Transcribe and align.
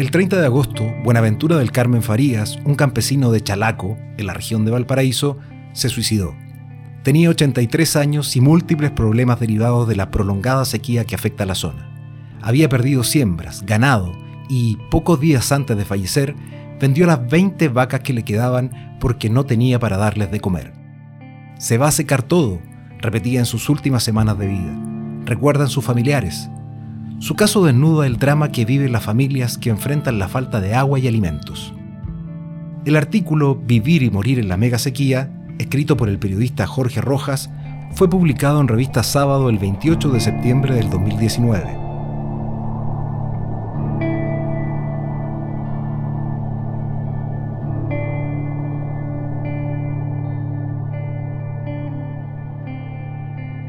El 0.00 0.10
30 0.10 0.40
de 0.40 0.46
agosto, 0.46 0.90
Buenaventura 1.04 1.58
del 1.58 1.72
Carmen 1.72 2.02
Farías, 2.02 2.58
un 2.64 2.74
campesino 2.74 3.30
de 3.30 3.42
Chalaco, 3.42 3.98
en 4.16 4.26
la 4.26 4.32
región 4.32 4.64
de 4.64 4.70
Valparaíso, 4.70 5.36
se 5.74 5.90
suicidó. 5.90 6.34
Tenía 7.02 7.28
83 7.28 7.96
años 7.96 8.34
y 8.34 8.40
múltiples 8.40 8.92
problemas 8.92 9.40
derivados 9.40 9.86
de 9.86 9.96
la 9.96 10.10
prolongada 10.10 10.64
sequía 10.64 11.04
que 11.04 11.14
afecta 11.14 11.42
a 11.44 11.46
la 11.46 11.54
zona. 11.54 12.38
Había 12.40 12.70
perdido 12.70 13.04
siembras, 13.04 13.66
ganado 13.66 14.14
y, 14.48 14.78
pocos 14.90 15.20
días 15.20 15.52
antes 15.52 15.76
de 15.76 15.84
fallecer, 15.84 16.34
vendió 16.80 17.06
las 17.06 17.28
20 17.28 17.68
vacas 17.68 18.00
que 18.00 18.14
le 18.14 18.24
quedaban 18.24 18.96
porque 19.00 19.28
no 19.28 19.44
tenía 19.44 19.78
para 19.80 19.98
darles 19.98 20.30
de 20.30 20.40
comer. 20.40 20.72
Se 21.58 21.76
va 21.76 21.88
a 21.88 21.92
secar 21.92 22.22
todo, 22.22 22.58
repetía 23.00 23.40
en 23.40 23.44
sus 23.44 23.68
últimas 23.68 24.02
semanas 24.02 24.38
de 24.38 24.46
vida. 24.46 24.74
Recuerdan 25.26 25.68
sus 25.68 25.84
familiares. 25.84 26.48
Su 27.20 27.36
caso 27.36 27.64
desnuda 27.64 28.06
el 28.06 28.18
drama 28.18 28.50
que 28.50 28.64
viven 28.64 28.92
las 28.92 29.04
familias 29.04 29.56
que 29.56 29.70
enfrentan 29.70 30.18
la 30.18 30.28
falta 30.28 30.60
de 30.60 30.74
agua 30.74 30.98
y 30.98 31.06
alimentos. 31.06 31.72
El 32.84 32.96
artículo 32.96 33.54
Vivir 33.54 34.02
y 34.02 34.10
morir 34.10 34.38
en 34.40 34.48
la 34.48 34.56
mega 34.56 34.78
sequía 34.78 35.30
escrito 35.60 35.96
por 35.96 36.08
el 36.08 36.18
periodista 36.18 36.66
Jorge 36.66 37.00
Rojas, 37.00 37.50
fue 37.92 38.08
publicado 38.08 38.60
en 38.60 38.68
revista 38.68 39.02
Sábado 39.02 39.50
el 39.50 39.58
28 39.58 40.10
de 40.10 40.20
septiembre 40.20 40.74
del 40.74 40.88
2019. 40.88 41.76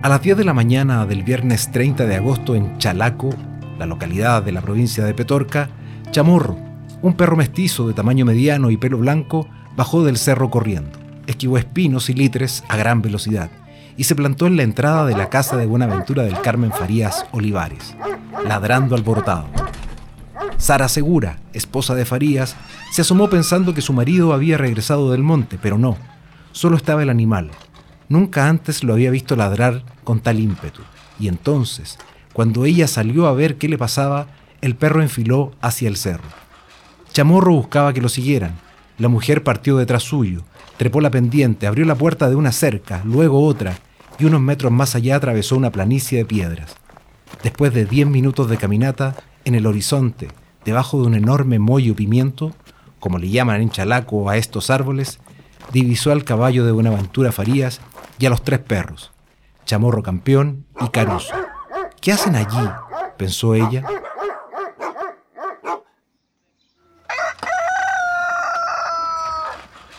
A 0.02 0.10
las 0.10 0.22
10 0.22 0.38
de 0.38 0.44
la 0.46 0.54
mañana 0.54 1.06
del 1.06 1.24
viernes 1.24 1.72
30 1.72 2.06
de 2.06 2.16
agosto 2.16 2.56
en 2.56 2.78
Chalaco, 2.78 3.30
la 3.82 3.88
localidad 3.88 4.44
de 4.44 4.52
la 4.52 4.62
provincia 4.62 5.04
de 5.04 5.14
Petorca, 5.14 5.70
Chamorro, 6.12 6.56
un 7.02 7.14
perro 7.16 7.36
mestizo 7.36 7.88
de 7.88 7.94
tamaño 7.94 8.26
mediano 8.26 8.70
y 8.70 8.78
pelo 8.78 9.00
blanco, 9.00 9.48
bajó 9.76 10.04
del 10.04 10.18
cerro 10.18 10.50
corriendo 10.50 11.02
esquivó 11.28 11.58
espinos 11.58 12.10
y 12.10 12.14
litres 12.14 12.64
a 12.68 12.78
gran 12.78 13.02
velocidad 13.02 13.50
y 13.98 14.04
se 14.06 14.16
plantó 14.16 14.48
en 14.48 14.58
la 14.58 14.64
entrada 14.64 15.06
de 15.06 15.16
la 15.16 15.30
casa 15.30 15.58
de 15.58 15.66
Buenaventura 15.66 16.24
del 16.24 16.40
Carmen 16.42 16.72
Farías 16.72 17.26
Olivares, 17.32 17.96
ladrando 18.46 18.96
alborotado. 18.96 19.48
Sara 20.58 20.88
Segura, 20.88 21.40
esposa 21.54 21.94
de 21.96 22.06
Farías, 22.06 22.56
se 22.92 23.02
asomó 23.02 23.30
pensando 23.30 23.74
que 23.74 23.82
su 23.82 23.94
marido 23.94 24.34
había 24.34 24.58
regresado 24.58 25.12
del 25.12 25.24
monte, 25.24 25.58
pero 25.62 25.78
no, 25.78 25.98
solo 26.52 26.78
estaba 26.78 27.04
el 27.04 27.10
animal. 27.10 27.52
Nunca 28.10 28.48
antes 28.48 28.84
lo 28.84 28.94
había 28.94 29.12
visto 29.12 29.36
ladrar 29.36 29.84
con 30.04 30.20
tal 30.20 30.40
ímpetu, 30.40 30.82
y 31.20 31.28
entonces, 31.28 31.98
cuando 32.34 32.66
ella 32.66 32.88
salió 32.88 33.28
a 33.28 33.34
ver 33.34 33.58
qué 33.58 33.68
le 33.68 33.78
pasaba, 33.78 34.28
el 34.62 34.76
perro 34.76 35.02
enfiló 35.02 35.52
hacia 35.62 35.88
el 35.88 35.98
cerro. 35.98 36.30
Chamorro 37.12 37.54
buscaba 37.54 37.94
que 37.94 38.02
lo 38.02 38.10
siguieran. 38.10 38.58
La 38.98 39.10
mujer 39.10 39.44
partió 39.44 39.78
detrás 39.78 40.04
suyo, 40.04 40.44
Trepó 40.82 41.00
la 41.00 41.12
pendiente, 41.12 41.68
abrió 41.68 41.86
la 41.86 41.94
puerta 41.94 42.28
de 42.28 42.36
una 42.36 42.52
cerca, 42.52 43.04
luego 43.06 43.46
otra, 43.46 43.78
y 44.18 44.26
unos 44.26 44.42
metros 44.42 44.72
más 44.72 44.96
allá 44.96 45.16
atravesó 45.16 45.56
una 45.56 45.72
planicie 45.72 46.18
de 46.18 46.26
piedras. 46.26 46.76
Después 47.44 47.72
de 47.72 47.86
diez 47.86 48.08
minutos 48.08 48.50
de 48.50 48.58
caminata, 48.58 49.16
en 49.46 49.54
el 49.54 49.68
horizonte, 49.68 50.30
debajo 50.66 51.00
de 51.00 51.06
un 51.06 51.14
enorme 51.14 51.60
mollo 51.60 51.96
pimiento, 51.96 52.56
como 53.00 53.20
le 53.20 53.30
llaman 53.30 53.62
en 53.62 53.70
Chalaco 53.70 54.28
a 54.28 54.38
estos 54.38 54.72
árboles, 54.72 55.20
divisó 55.72 56.12
al 56.12 56.24
caballo 56.24 56.66
de 56.66 56.72
Buenaventura 56.72 57.32
Farías 57.32 57.80
y 58.18 58.26
a 58.26 58.32
los 58.32 58.44
tres 58.44 58.58
perros, 58.58 59.12
Chamorro 59.66 60.02
Campeón 60.02 60.66
y 60.84 60.90
Caruso. 60.90 61.36
¿Qué 62.02 62.12
hacen 62.12 62.36
allí? 62.36 62.58
pensó 63.18 63.54
ella, 63.54 63.84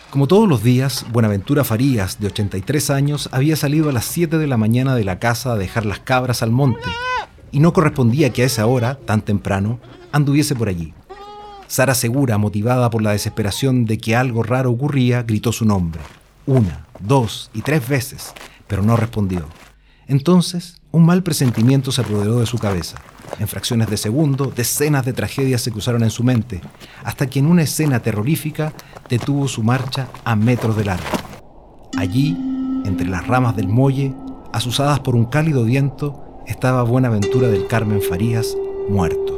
Como 0.09 0.27
todos 0.27 0.47
los 0.47 0.61
días, 0.61 1.07
Buenaventura 1.11 1.63
Farías, 1.63 2.19
de 2.19 2.27
83 2.27 2.91
años, 2.91 3.29
había 3.31 3.55
salido 3.55 3.89
a 3.89 3.93
las 3.93 4.05
7 4.05 4.37
de 4.37 4.45
la 4.45 4.57
mañana 4.57 4.93
de 4.93 5.03
la 5.03 5.17
casa 5.17 5.53
a 5.53 5.57
dejar 5.57 5.87
las 5.87 6.01
cabras 6.01 6.43
al 6.43 6.51
monte, 6.51 6.87
y 7.51 7.59
no 7.59 7.73
correspondía 7.73 8.31
que 8.31 8.43
a 8.43 8.45
esa 8.45 8.67
hora, 8.67 8.93
tan 8.93 9.21
temprano, 9.23 9.79
anduviese 10.11 10.53
por 10.53 10.69
allí. 10.69 10.93
Sara 11.65 11.95
Segura, 11.95 12.37
motivada 12.37 12.91
por 12.91 13.01
la 13.01 13.13
desesperación 13.13 13.85
de 13.85 13.97
que 13.97 14.15
algo 14.15 14.43
raro 14.43 14.69
ocurría, 14.69 15.23
gritó 15.23 15.51
su 15.51 15.65
nombre, 15.65 16.01
una, 16.45 16.85
dos 16.99 17.49
y 17.55 17.63
tres 17.63 17.87
veces, 17.87 18.35
pero 18.67 18.83
no 18.83 18.95
respondió. 18.95 19.47
Entonces, 20.05 20.82
un 20.93 21.07
mal 21.07 21.23
presentimiento 21.23 21.91
se 21.91 22.01
apoderó 22.01 22.39
de 22.39 22.45
su 22.45 22.59
cabeza. 22.59 22.97
En 23.39 23.47
fracciones 23.47 23.89
de 23.89 23.97
segundo, 23.97 24.53
decenas 24.55 25.03
de 25.03 25.11
tragedias 25.11 25.61
se 25.61 25.71
cruzaron 25.71 26.03
en 26.03 26.11
su 26.11 26.23
mente, 26.23 26.61
hasta 27.03 27.27
que 27.27 27.39
en 27.39 27.47
una 27.47 27.63
escena 27.63 27.99
terrorífica 27.99 28.73
detuvo 29.09 29.47
su 29.47 29.63
marcha 29.63 30.07
a 30.23 30.35
metros 30.35 30.77
de 30.77 30.85
largo. 30.85 31.07
Allí, 31.97 32.37
entre 32.85 33.07
las 33.07 33.25
ramas 33.25 33.55
del 33.55 33.67
muelle, 33.67 34.13
asusadas 34.53 34.99
por 34.99 35.15
un 35.15 35.25
cálido 35.25 35.63
viento, 35.63 36.43
estaba 36.45 36.83
Buenaventura 36.83 37.47
del 37.47 37.65
Carmen 37.65 37.99
Farías 37.99 38.55
muerto. 38.87 39.32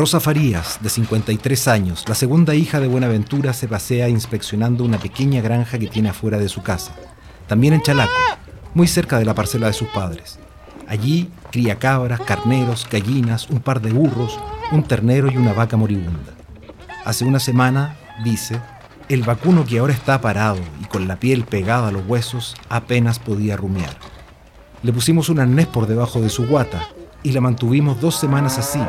Rosa 0.00 0.18
Farías, 0.18 0.78
de 0.80 0.88
53 0.88 1.68
años, 1.68 2.06
la 2.08 2.14
segunda 2.14 2.54
hija 2.54 2.80
de 2.80 2.88
Buenaventura, 2.88 3.52
se 3.52 3.68
pasea 3.68 4.08
inspeccionando 4.08 4.82
una 4.82 4.96
pequeña 4.96 5.42
granja 5.42 5.78
que 5.78 5.88
tiene 5.88 6.08
afuera 6.08 6.38
de 6.38 6.48
su 6.48 6.62
casa, 6.62 6.96
también 7.46 7.74
en 7.74 7.82
Chalaco, 7.82 8.10
muy 8.72 8.86
cerca 8.86 9.18
de 9.18 9.26
la 9.26 9.34
parcela 9.34 9.66
de 9.66 9.74
sus 9.74 9.88
padres. 9.88 10.38
Allí 10.88 11.28
cría 11.52 11.78
cabras, 11.78 12.18
carneros, 12.22 12.88
gallinas, 12.90 13.50
un 13.50 13.60
par 13.60 13.82
de 13.82 13.92
burros, 13.92 14.40
un 14.72 14.84
ternero 14.84 15.30
y 15.30 15.36
una 15.36 15.52
vaca 15.52 15.76
moribunda. 15.76 16.32
Hace 17.04 17.26
una 17.26 17.38
semana, 17.38 17.98
dice, 18.24 18.58
el 19.10 19.22
vacuno 19.22 19.66
que 19.66 19.80
ahora 19.80 19.92
está 19.92 20.18
parado 20.22 20.60
y 20.80 20.86
con 20.86 21.08
la 21.08 21.16
piel 21.16 21.44
pegada 21.44 21.88
a 21.88 21.92
los 21.92 22.06
huesos 22.06 22.56
apenas 22.70 23.18
podía 23.18 23.54
rumiar. 23.58 23.98
Le 24.82 24.94
pusimos 24.94 25.28
un 25.28 25.40
arnés 25.40 25.66
por 25.66 25.86
debajo 25.86 26.22
de 26.22 26.30
su 26.30 26.46
guata 26.46 26.88
y 27.22 27.32
la 27.32 27.42
mantuvimos 27.42 28.00
dos 28.00 28.16
semanas 28.16 28.56
así, 28.56 28.80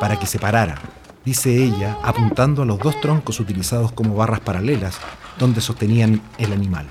para 0.00 0.18
que 0.18 0.26
se 0.26 0.38
parara, 0.38 0.76
dice 1.24 1.62
ella, 1.62 1.96
apuntando 2.02 2.62
a 2.62 2.66
los 2.66 2.78
dos 2.78 3.00
troncos 3.00 3.40
utilizados 3.40 3.92
como 3.92 4.14
barras 4.14 4.40
paralelas 4.40 4.98
donde 5.38 5.60
sostenían 5.60 6.22
el 6.38 6.52
animal. 6.52 6.86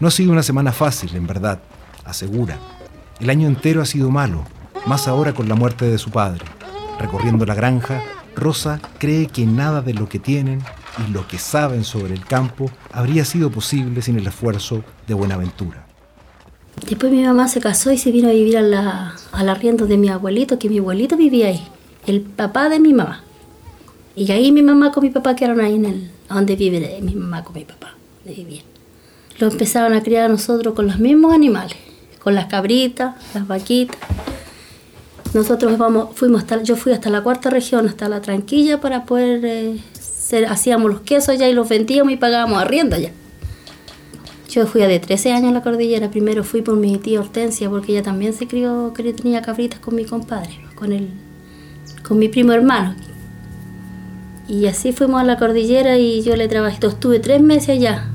No 0.00 0.08
ha 0.08 0.10
sido 0.10 0.32
una 0.32 0.42
semana 0.42 0.72
fácil, 0.72 1.14
en 1.14 1.26
verdad, 1.26 1.60
asegura. 2.04 2.58
El 3.20 3.30
año 3.30 3.46
entero 3.46 3.82
ha 3.82 3.86
sido 3.86 4.10
malo, 4.10 4.44
más 4.86 5.06
ahora 5.06 5.32
con 5.32 5.48
la 5.48 5.54
muerte 5.54 5.84
de 5.84 5.98
su 5.98 6.10
padre. 6.10 6.44
Recorriendo 6.98 7.46
la 7.46 7.54
granja, 7.54 8.02
Rosa 8.34 8.80
cree 8.98 9.26
que 9.26 9.46
nada 9.46 9.82
de 9.82 9.94
lo 9.94 10.08
que 10.08 10.18
tienen 10.18 10.62
y 11.06 11.10
lo 11.12 11.26
que 11.28 11.38
saben 11.38 11.84
sobre 11.84 12.14
el 12.14 12.24
campo 12.24 12.70
habría 12.92 13.24
sido 13.24 13.50
posible 13.50 14.02
sin 14.02 14.18
el 14.18 14.26
esfuerzo 14.26 14.82
de 15.06 15.14
Buenaventura. 15.14 15.86
Después 16.88 17.12
mi 17.12 17.22
mamá 17.22 17.48
se 17.48 17.60
casó 17.60 17.92
y 17.92 17.98
se 17.98 18.10
vino 18.10 18.28
a 18.28 18.32
vivir 18.32 18.56
a 18.56 18.62
la, 18.62 19.14
al 19.30 19.48
arriendo 19.48 19.86
de 19.86 19.96
mi 19.96 20.08
abuelito, 20.08 20.58
que 20.58 20.68
mi 20.68 20.78
abuelito 20.78 21.16
vivía 21.16 21.48
ahí, 21.48 21.62
el 22.06 22.20
papá 22.22 22.68
de 22.68 22.80
mi 22.80 22.92
mamá. 22.92 23.22
Y 24.16 24.30
ahí 24.32 24.52
mi 24.52 24.62
mamá 24.62 24.92
con 24.92 25.04
mi 25.04 25.10
papá 25.10 25.36
quedaron 25.36 25.60
ahí 25.60 25.76
en 25.76 25.84
el, 25.84 26.10
donde 26.28 26.56
vive 26.56 26.98
mi 27.02 27.14
mamá 27.14 27.44
con 27.44 27.54
mi 27.54 27.64
papá, 27.64 27.94
de. 28.24 28.62
Lo 29.38 29.48
empezaron 29.48 29.94
a 29.94 30.02
criar 30.02 30.26
a 30.26 30.28
nosotros 30.28 30.74
con 30.74 30.86
los 30.86 30.98
mismos 30.98 31.32
animales, 31.32 31.76
con 32.22 32.34
las 32.34 32.46
cabritas, 32.46 33.14
las 33.34 33.46
vaquitas. 33.46 33.96
Nosotros 35.32 35.78
vamos, 35.78 36.10
fuimos 36.14 36.42
hasta, 36.42 36.62
yo 36.62 36.76
fui 36.76 36.92
hasta 36.92 37.08
la 37.08 37.22
cuarta 37.22 37.48
región, 37.48 37.88
hasta 37.88 38.08
la 38.08 38.20
Tranquilla, 38.20 38.80
para 38.80 39.06
poder, 39.06 39.40
eh, 39.44 39.80
hacíamos 40.46 40.90
los 40.90 41.00
quesos 41.00 41.30
allá 41.30 41.48
y 41.48 41.54
los 41.54 41.68
vendíamos 41.68 42.12
y 42.12 42.16
pagábamos 42.16 42.60
arriendo 42.60 42.96
allá. 42.96 43.12
Yo 44.52 44.66
fui 44.66 44.82
a 44.82 44.86
de 44.86 45.00
13 45.00 45.32
años 45.32 45.48
a 45.48 45.54
la 45.54 45.62
cordillera. 45.62 46.10
Primero 46.10 46.44
fui 46.44 46.60
por 46.60 46.76
mi 46.76 46.98
tía 46.98 47.20
Hortensia, 47.20 47.70
porque 47.70 47.92
ella 47.92 48.02
también 48.02 48.34
se 48.34 48.46
crió, 48.46 48.92
que 48.92 49.14
tenía 49.14 49.40
cabritas 49.40 49.80
con 49.80 49.94
mi 49.94 50.04
compadre, 50.04 50.50
con, 50.74 50.92
el, 50.92 51.08
con 52.06 52.18
mi 52.18 52.28
primo 52.28 52.52
hermano. 52.52 52.94
Y 54.46 54.66
así 54.66 54.92
fuimos 54.92 55.22
a 55.22 55.24
la 55.24 55.38
cordillera 55.38 55.96
y 55.96 56.20
yo 56.20 56.36
le 56.36 56.48
trabajé. 56.48 56.86
Estuve 56.86 57.18
tres 57.18 57.40
meses 57.40 57.70
allá. 57.70 58.10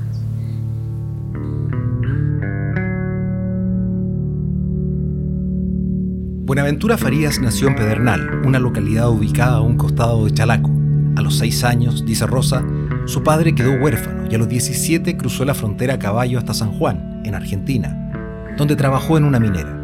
Buenaventura 6.44 6.96
Farías 6.96 7.40
nació 7.40 7.66
en 7.66 7.74
Pedernal, 7.74 8.42
una 8.46 8.60
localidad 8.60 9.10
ubicada 9.10 9.56
a 9.56 9.60
un 9.60 9.76
costado 9.76 10.24
de 10.24 10.30
Chalaco. 10.30 10.70
A 11.16 11.20
los 11.20 11.36
seis 11.36 11.64
años, 11.64 12.06
dice 12.06 12.28
Rosa, 12.28 12.64
su 13.08 13.22
padre 13.22 13.54
quedó 13.54 13.72
huérfano 13.72 14.30
y 14.30 14.34
a 14.34 14.38
los 14.38 14.50
17 14.50 15.16
cruzó 15.16 15.46
la 15.46 15.54
frontera 15.54 15.94
a 15.94 15.98
caballo 15.98 16.36
hasta 16.36 16.52
San 16.52 16.72
Juan, 16.72 17.22
en 17.24 17.34
Argentina, 17.34 18.12
donde 18.58 18.76
trabajó 18.76 19.16
en 19.16 19.24
una 19.24 19.40
minera. 19.40 19.74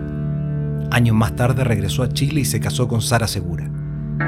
Años 0.90 1.16
más 1.16 1.34
tarde 1.34 1.64
regresó 1.64 2.02
a 2.02 2.10
Chile 2.10 2.42
y 2.42 2.44
se 2.44 2.60
casó 2.60 2.86
con 2.86 3.00
Sara 3.00 3.26
Segura. 3.26 3.70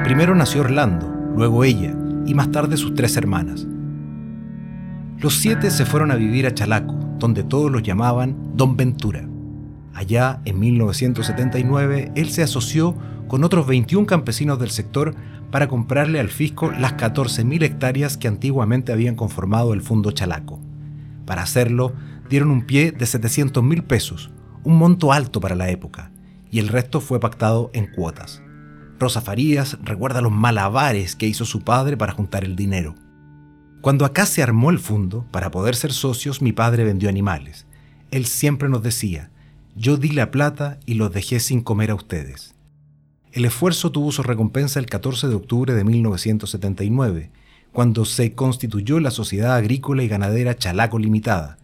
Primero 0.03 0.33
nació 0.33 0.61
Orlando, 0.61 1.13
luego 1.35 1.63
ella, 1.63 1.93
y 2.25 2.33
más 2.33 2.51
tarde 2.51 2.75
sus 2.75 2.95
tres 2.95 3.15
hermanas. 3.17 3.67
Los 5.19 5.35
siete 5.35 5.69
se 5.69 5.85
fueron 5.85 6.09
a 6.09 6.15
vivir 6.15 6.47
a 6.47 6.53
Chalaco, 6.55 6.95
donde 7.19 7.43
todos 7.43 7.71
los 7.71 7.83
llamaban 7.83 8.35
Don 8.55 8.77
Ventura. 8.77 9.27
Allá, 9.93 10.41
en 10.45 10.59
1979, 10.59 12.13
él 12.15 12.29
se 12.29 12.41
asoció 12.41 12.95
con 13.27 13.43
otros 13.43 13.67
21 13.67 14.07
campesinos 14.07 14.57
del 14.57 14.71
sector 14.71 15.13
para 15.51 15.67
comprarle 15.67 16.19
al 16.19 16.29
fisco 16.29 16.71
las 16.71 16.95
14.000 16.95 17.63
hectáreas 17.63 18.17
que 18.17 18.27
antiguamente 18.27 18.91
habían 18.91 19.15
conformado 19.15 19.73
el 19.73 19.81
Fondo 19.81 20.11
Chalaco. 20.11 20.59
Para 21.25 21.43
hacerlo, 21.43 21.93
dieron 22.29 22.51
un 22.51 22.65
pie 22.65 22.91
de 22.91 23.05
700 23.05 23.63
mil 23.63 23.83
pesos, 23.83 24.31
un 24.63 24.77
monto 24.77 25.13
alto 25.13 25.39
para 25.39 25.55
la 25.55 25.69
época, 25.69 26.11
y 26.51 26.59
el 26.59 26.67
resto 26.67 27.01
fue 27.01 27.19
pactado 27.19 27.69
en 27.73 27.87
cuotas. 27.87 28.41
Rosa 28.99 29.21
Farías 29.21 29.77
recuerda 29.83 30.21
los 30.21 30.31
malabares 30.31 31.15
que 31.15 31.27
hizo 31.27 31.45
su 31.45 31.61
padre 31.61 31.97
para 31.97 32.13
juntar 32.13 32.43
el 32.43 32.55
dinero. 32.55 32.95
Cuando 33.81 34.05
acá 34.05 34.25
se 34.25 34.41
armó 34.41 34.71
el 34.71 34.79
fondo, 34.79 35.25
para 35.31 35.51
poder 35.51 35.75
ser 35.75 35.93
socios, 35.93 36.41
mi 36.41 36.51
padre 36.51 36.83
vendió 36.83 37.07
animales. 37.07 37.67
Él 38.09 38.25
siempre 38.25 38.69
nos 38.69 38.81
decía, 38.81 39.29
yo 39.75 39.97
di 39.97 40.09
la 40.09 40.31
plata 40.31 40.79
y 40.85 40.95
los 40.95 41.13
dejé 41.13 41.39
sin 41.39 41.61
comer 41.61 41.91
a 41.91 41.95
ustedes. 41.95 42.55
El 43.37 43.45
esfuerzo 43.45 43.91
tuvo 43.91 44.11
su 44.11 44.23
recompensa 44.23 44.79
el 44.79 44.87
14 44.87 45.27
de 45.27 45.35
octubre 45.35 45.75
de 45.75 45.83
1979, 45.83 47.29
cuando 47.71 48.03
se 48.03 48.33
constituyó 48.33 48.99
la 48.99 49.11
Sociedad 49.11 49.53
Agrícola 49.53 50.01
y 50.01 50.07
Ganadera 50.07 50.57
Chalaco 50.57 50.97
Limitada. 50.97 51.59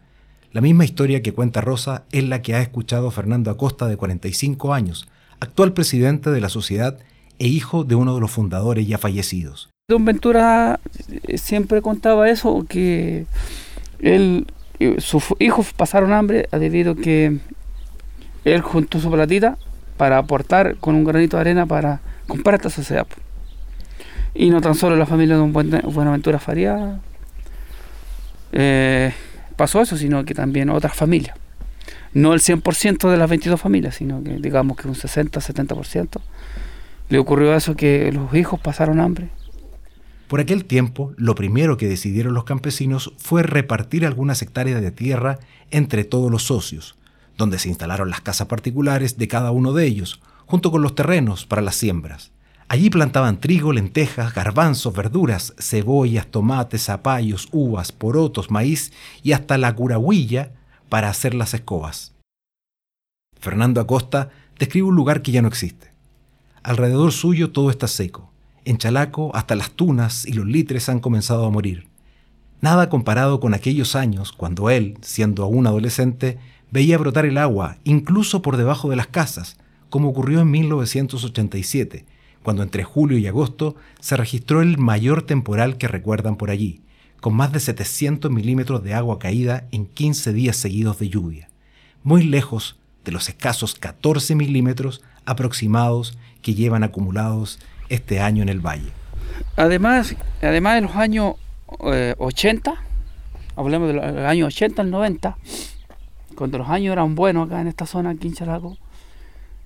La 0.51 0.61
misma 0.61 0.85
historia 0.85 1.23
que 1.23 1.33
cuenta 1.33 1.61
Rosa 1.61 2.03
es 2.11 2.25
la 2.25 2.43
que 2.43 2.53
ha 2.53 2.61
escuchado 2.61 3.09
Fernando 3.09 3.49
Acosta 3.49 3.87
de 3.87 3.97
45 3.97 4.71
años, 4.71 5.07
actual 5.39 5.73
presidente 5.73 6.29
de 6.29 6.41
la 6.41 6.49
sociedad 6.49 6.99
e 7.39 7.47
hijo 7.47 7.83
de 7.83 7.95
uno 7.95 8.13
de 8.13 8.21
los 8.21 8.29
fundadores 8.29 8.87
ya 8.87 8.99
fallecidos. 8.99 9.71
Don 9.89 10.05
Ventura 10.05 10.79
siempre 11.37 11.81
contaba 11.81 12.29
eso, 12.29 12.67
que 12.69 13.25
él, 13.97 14.45
sus 14.99 15.23
hijos 15.39 15.73
pasaron 15.73 16.13
hambre 16.13 16.47
debido 16.51 16.91
a 16.91 16.95
que 16.97 17.39
él 18.45 18.61
juntó 18.61 18.99
su 18.99 19.09
platita 19.09 19.57
para 20.03 20.17
aportar 20.17 20.75
con 20.81 20.95
un 20.95 21.05
granito 21.05 21.37
de 21.37 21.41
arena 21.41 21.65
para 21.65 22.01
comprar 22.27 22.55
esta 22.55 22.69
sociedad. 22.69 23.07
Y 24.33 24.49
no 24.49 24.59
tan 24.59 24.75
solo 24.75 24.97
la 24.97 25.05
familia 25.05 25.35
de 25.35 25.39
Don 25.39 25.53
Buenaventura 25.53 26.39
Faría 26.39 26.99
eh, 28.51 29.13
pasó 29.55 29.81
eso, 29.81 29.95
sino 29.95 30.25
que 30.25 30.33
también 30.33 30.69
otras 30.69 30.93
familias. 30.93 31.37
No 32.13 32.33
el 32.33 32.41
100% 32.41 33.09
de 33.09 33.15
las 33.15 33.29
22 33.29 33.61
familias, 33.61 33.95
sino 33.95 34.21
que 34.21 34.31
digamos 34.39 34.75
que 34.75 34.89
un 34.89 34.95
60-70% 34.95 36.19
le 37.07 37.17
ocurrió 37.17 37.55
eso 37.55 37.77
que 37.77 38.11
los 38.11 38.35
hijos 38.35 38.59
pasaron 38.59 38.99
hambre. 38.99 39.29
Por 40.27 40.41
aquel 40.41 40.65
tiempo, 40.65 41.13
lo 41.15 41.33
primero 41.33 41.77
que 41.77 41.87
decidieron 41.87 42.33
los 42.33 42.43
campesinos 42.43 43.13
fue 43.19 43.41
repartir 43.41 44.05
algunas 44.05 44.41
hectáreas 44.41 44.81
de 44.81 44.91
tierra 44.91 45.39
entre 45.71 46.03
todos 46.03 46.29
los 46.29 46.43
socios, 46.43 46.97
donde 47.37 47.59
se 47.59 47.69
instalaron 47.69 48.09
las 48.09 48.21
casas 48.21 48.47
particulares 48.47 49.17
de 49.17 49.27
cada 49.27 49.51
uno 49.51 49.73
de 49.73 49.85
ellos, 49.85 50.21
junto 50.45 50.71
con 50.71 50.81
los 50.81 50.95
terrenos 50.95 51.45
para 51.45 51.61
las 51.61 51.75
siembras. 51.75 52.31
Allí 52.67 52.89
plantaban 52.89 53.39
trigo, 53.39 53.73
lentejas, 53.73 54.33
garbanzos, 54.33 54.93
verduras, 54.93 55.53
cebollas, 55.59 56.27
tomates, 56.27 56.85
zapallos, 56.85 57.49
uvas, 57.51 57.91
porotos, 57.91 58.49
maíz 58.49 58.93
y 59.21 59.33
hasta 59.33 59.57
la 59.57 59.75
curahuilla 59.75 60.53
para 60.89 61.09
hacer 61.09 61.33
las 61.33 61.53
escobas. 61.53 62.13
Fernando 63.39 63.81
Acosta 63.81 64.29
describe 64.57 64.87
un 64.87 64.95
lugar 64.95 65.21
que 65.21 65.31
ya 65.31 65.41
no 65.41 65.49
existe. 65.49 65.91
Alrededor 66.63 67.11
suyo 67.11 67.51
todo 67.51 67.69
está 67.69 67.87
seco. 67.87 68.31
En 68.65 68.77
Chalaco 68.77 69.35
hasta 69.35 69.55
las 69.55 69.71
tunas 69.71 70.25
y 70.25 70.33
los 70.33 70.45
litres 70.45 70.87
han 70.87 70.99
comenzado 70.99 71.45
a 71.45 71.49
morir. 71.49 71.87
Nada 72.61 72.87
comparado 72.87 73.41
con 73.41 73.53
aquellos 73.53 73.95
años 73.95 74.31
cuando 74.31 74.69
él, 74.69 74.97
siendo 75.01 75.43
aún 75.43 75.67
adolescente, 75.67 76.39
veía 76.73 76.97
brotar 76.97 77.27
el 77.27 77.37
agua 77.37 77.77
incluso 77.83 78.41
por 78.41 78.57
debajo 78.57 78.89
de 78.89 78.95
las 78.95 79.05
casas, 79.05 79.57
como 79.91 80.09
ocurrió 80.09 80.41
en 80.41 80.49
1987, 80.49 82.03
cuando 82.41 82.63
entre 82.63 82.83
julio 82.83 83.19
y 83.19 83.27
agosto 83.27 83.75
se 83.99 84.17
registró 84.17 84.63
el 84.63 84.79
mayor 84.79 85.21
temporal 85.21 85.77
que 85.77 85.87
recuerdan 85.87 86.35
por 86.35 86.49
allí, 86.49 86.81
con 87.21 87.35
más 87.35 87.51
de 87.51 87.59
700 87.59 88.31
milímetros 88.31 88.83
de 88.83 88.95
agua 88.95 89.19
caída 89.19 89.67
en 89.71 89.85
15 89.85 90.33
días 90.33 90.57
seguidos 90.57 90.97
de 90.97 91.09
lluvia, 91.09 91.47
muy 92.01 92.23
lejos 92.23 92.75
de 93.05 93.11
los 93.11 93.29
escasos 93.29 93.75
14 93.75 94.33
milímetros 94.33 95.03
aproximados 95.25 96.17
que 96.41 96.55
llevan 96.55 96.83
acumulados 96.83 97.59
este 97.89 98.19
año 98.19 98.41
en 98.41 98.49
el 98.49 98.65
valle. 98.65 98.89
Además, 99.57 100.15
además 100.41 100.75
de 100.75 100.81
los 100.81 100.95
años 100.95 101.35
80, 101.67 102.71
eh, 102.71 102.75
hablemos 103.55 103.89
de 103.89 103.93
los 103.93 104.03
años 104.03 104.47
80 104.47 104.81
al 104.81 104.89
90, 104.89 105.37
cuando 106.33 106.57
los 106.57 106.69
años 106.69 106.93
eran 106.93 107.15
buenos 107.15 107.47
acá 107.47 107.61
en 107.61 107.67
esta 107.67 107.85
zona, 107.85 108.11
aquí 108.11 108.27
en 108.27 108.33
Chalaco, 108.33 108.77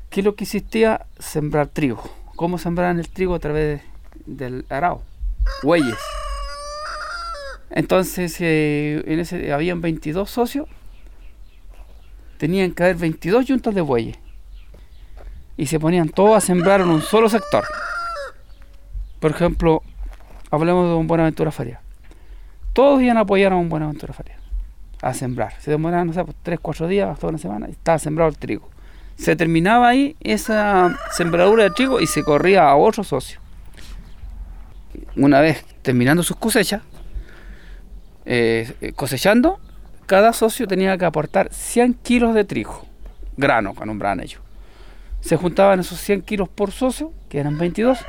¿qué 0.10 0.22
es 0.22 0.26
lo 0.26 0.36
que 0.36 0.44
existía? 0.44 1.06
Sembrar 1.20 1.68
trigo. 1.68 2.04
¿Cómo 2.36 2.58
sembraban 2.58 3.00
el 3.00 3.10
trigo? 3.10 3.36
A 3.36 3.40
través 3.40 3.82
del 4.26 4.66
arao, 4.70 5.02
bueyes. 5.64 5.98
Entonces, 7.70 8.38
eh, 8.40 9.04
en 9.06 9.20
ese, 9.20 9.52
habían 9.52 9.82
22 9.82 10.30
socios, 10.30 10.68
tenían 12.38 12.72
que 12.72 12.84
haber 12.84 12.96
22 12.96 13.46
juntas 13.48 13.76
de 13.76 13.82
bueyes. 13.82 14.18
Y 15.58 15.66
se 15.66 15.80
ponían 15.80 16.10
todos 16.10 16.38
a 16.38 16.42
sembrar 16.42 16.82
en 16.82 16.90
un 16.90 17.02
solo 17.02 17.30
sector. 17.30 17.66
Por 19.20 19.32
ejemplo, 19.32 19.82
hablemos 20.52 20.88
de 20.88 20.96
un 20.96 21.08
Buenaventura 21.08 21.52
Faria. 21.52 21.82
Todos 22.74 23.02
iban 23.02 23.18
a 23.18 23.22
apoyar 23.22 23.54
a 23.54 23.56
un 23.56 23.70
Buenaventura 23.70 24.14
Faria 24.14 24.38
a 25.02 25.14
sembrar. 25.14 25.54
Se 25.60 25.72
demoraban, 25.72 26.08
no 26.08 26.14
sé, 26.14 26.24
pues, 26.24 26.36
tres, 26.44 26.60
cuatro 26.62 26.88
días, 26.88 27.10
hasta 27.10 27.28
una 27.28 27.38
semana, 27.38 27.68
estaba 27.68 28.00
sembrado 28.00 28.30
el 28.30 28.38
trigo. 28.38 28.70
Se 29.16 29.36
terminaba 29.36 29.88
ahí 29.88 30.16
esa 30.20 30.96
sembradura 31.12 31.64
de 31.64 31.72
trigo 31.72 32.00
y 32.00 32.08
se 32.08 32.24
corría 32.24 32.70
a 32.70 32.76
otro 32.76 33.04
socio. 33.04 33.40
Una 35.16 35.42
vez 35.42 35.66
terminando 35.82 36.24
sus 36.24 36.38
cosechas, 36.38 36.82
eh, 38.26 38.94
cosechando, 38.96 39.60
cada 40.06 40.34
socio 40.34 40.68
tenía 40.68 40.98
que 40.98 41.06
aportar 41.06 41.50
100 41.52 41.96
kilos 41.96 42.34
de 42.36 42.46
trigo, 42.46 42.86
grano, 43.36 43.74
que 43.74 43.86
nombraban 43.86 44.20
ellos. 44.20 44.42
Se 45.22 45.36
juntaban 45.36 45.80
esos 45.80 46.00
100 46.00 46.22
kilos 46.22 46.50
por 46.50 46.72
socio, 46.72 47.12
que 47.30 47.40
eran 47.40 47.58
22, 47.58 48.00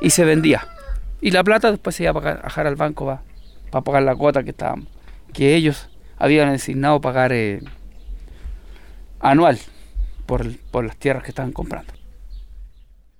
y 0.00 0.10
se 0.10 0.24
vendía. 0.24 0.66
Y 1.20 1.30
la 1.30 1.42
plata 1.44 1.70
después 1.70 1.96
se 1.96 2.02
iba 2.04 2.10
a 2.10 2.12
bajar 2.12 2.66
al 2.66 2.76
banco 2.76 3.18
para 3.70 3.84
pagar 3.84 4.02
la 4.02 4.14
cuota 4.14 4.42
que 4.42 4.50
estaban, 4.50 4.86
que 5.32 5.54
ellos 5.54 5.88
habían 6.22 6.52
designado 6.52 7.00
pagar 7.00 7.32
eh, 7.32 7.60
anual 9.18 9.58
por, 10.24 10.56
por 10.70 10.84
las 10.84 10.96
tierras 10.96 11.24
que 11.24 11.30
estaban 11.30 11.50
comprando. 11.50 11.92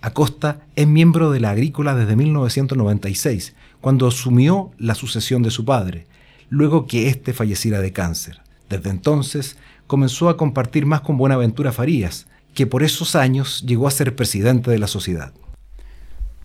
Acosta 0.00 0.61
es 0.76 0.87
miembro 0.87 1.32
de 1.32 1.40
la 1.40 1.50
Agrícola 1.50 1.97
desde 1.97 2.14
1996, 2.14 3.56
cuando 3.80 4.06
asumió 4.06 4.71
la 4.78 4.94
sucesión 4.94 5.42
de 5.42 5.50
su 5.50 5.64
padre, 5.64 6.06
luego 6.49 6.87
que 6.87 7.09
éste 7.09 7.32
falleciera 7.32 7.80
de 7.80 7.92
cáncer. 7.92 8.40
Desde 8.71 8.90
entonces 8.90 9.59
comenzó 9.88 10.28
a 10.28 10.37
compartir 10.37 10.87
más 10.87 11.00
con 11.00 11.18
Buenaventura 11.18 11.73
Farías, 11.73 12.28
que 12.54 12.68
por 12.68 12.85
esos 12.85 13.16
años 13.16 13.64
llegó 13.66 13.88
a 13.88 13.90
ser 13.90 14.14
presidente 14.14 14.71
de 14.71 14.78
la 14.78 14.87
sociedad. 14.87 15.32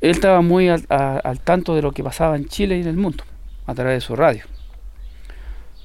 Él 0.02 0.10
estaba 0.10 0.42
muy 0.42 0.70
al, 0.70 0.88
al 0.90 1.40
tanto 1.40 1.76
de 1.76 1.84
lo 1.84 1.92
que 1.92 2.04
pasaba 2.04 2.36
en 2.36 2.48
Chile 2.48 2.80
y 2.80 2.82
en 2.82 2.88
el 2.88 2.98
mundo, 2.98 3.24
a 3.68 3.76
través 3.76 3.98
de 3.98 4.02
su 4.02 4.16
radio 4.16 4.44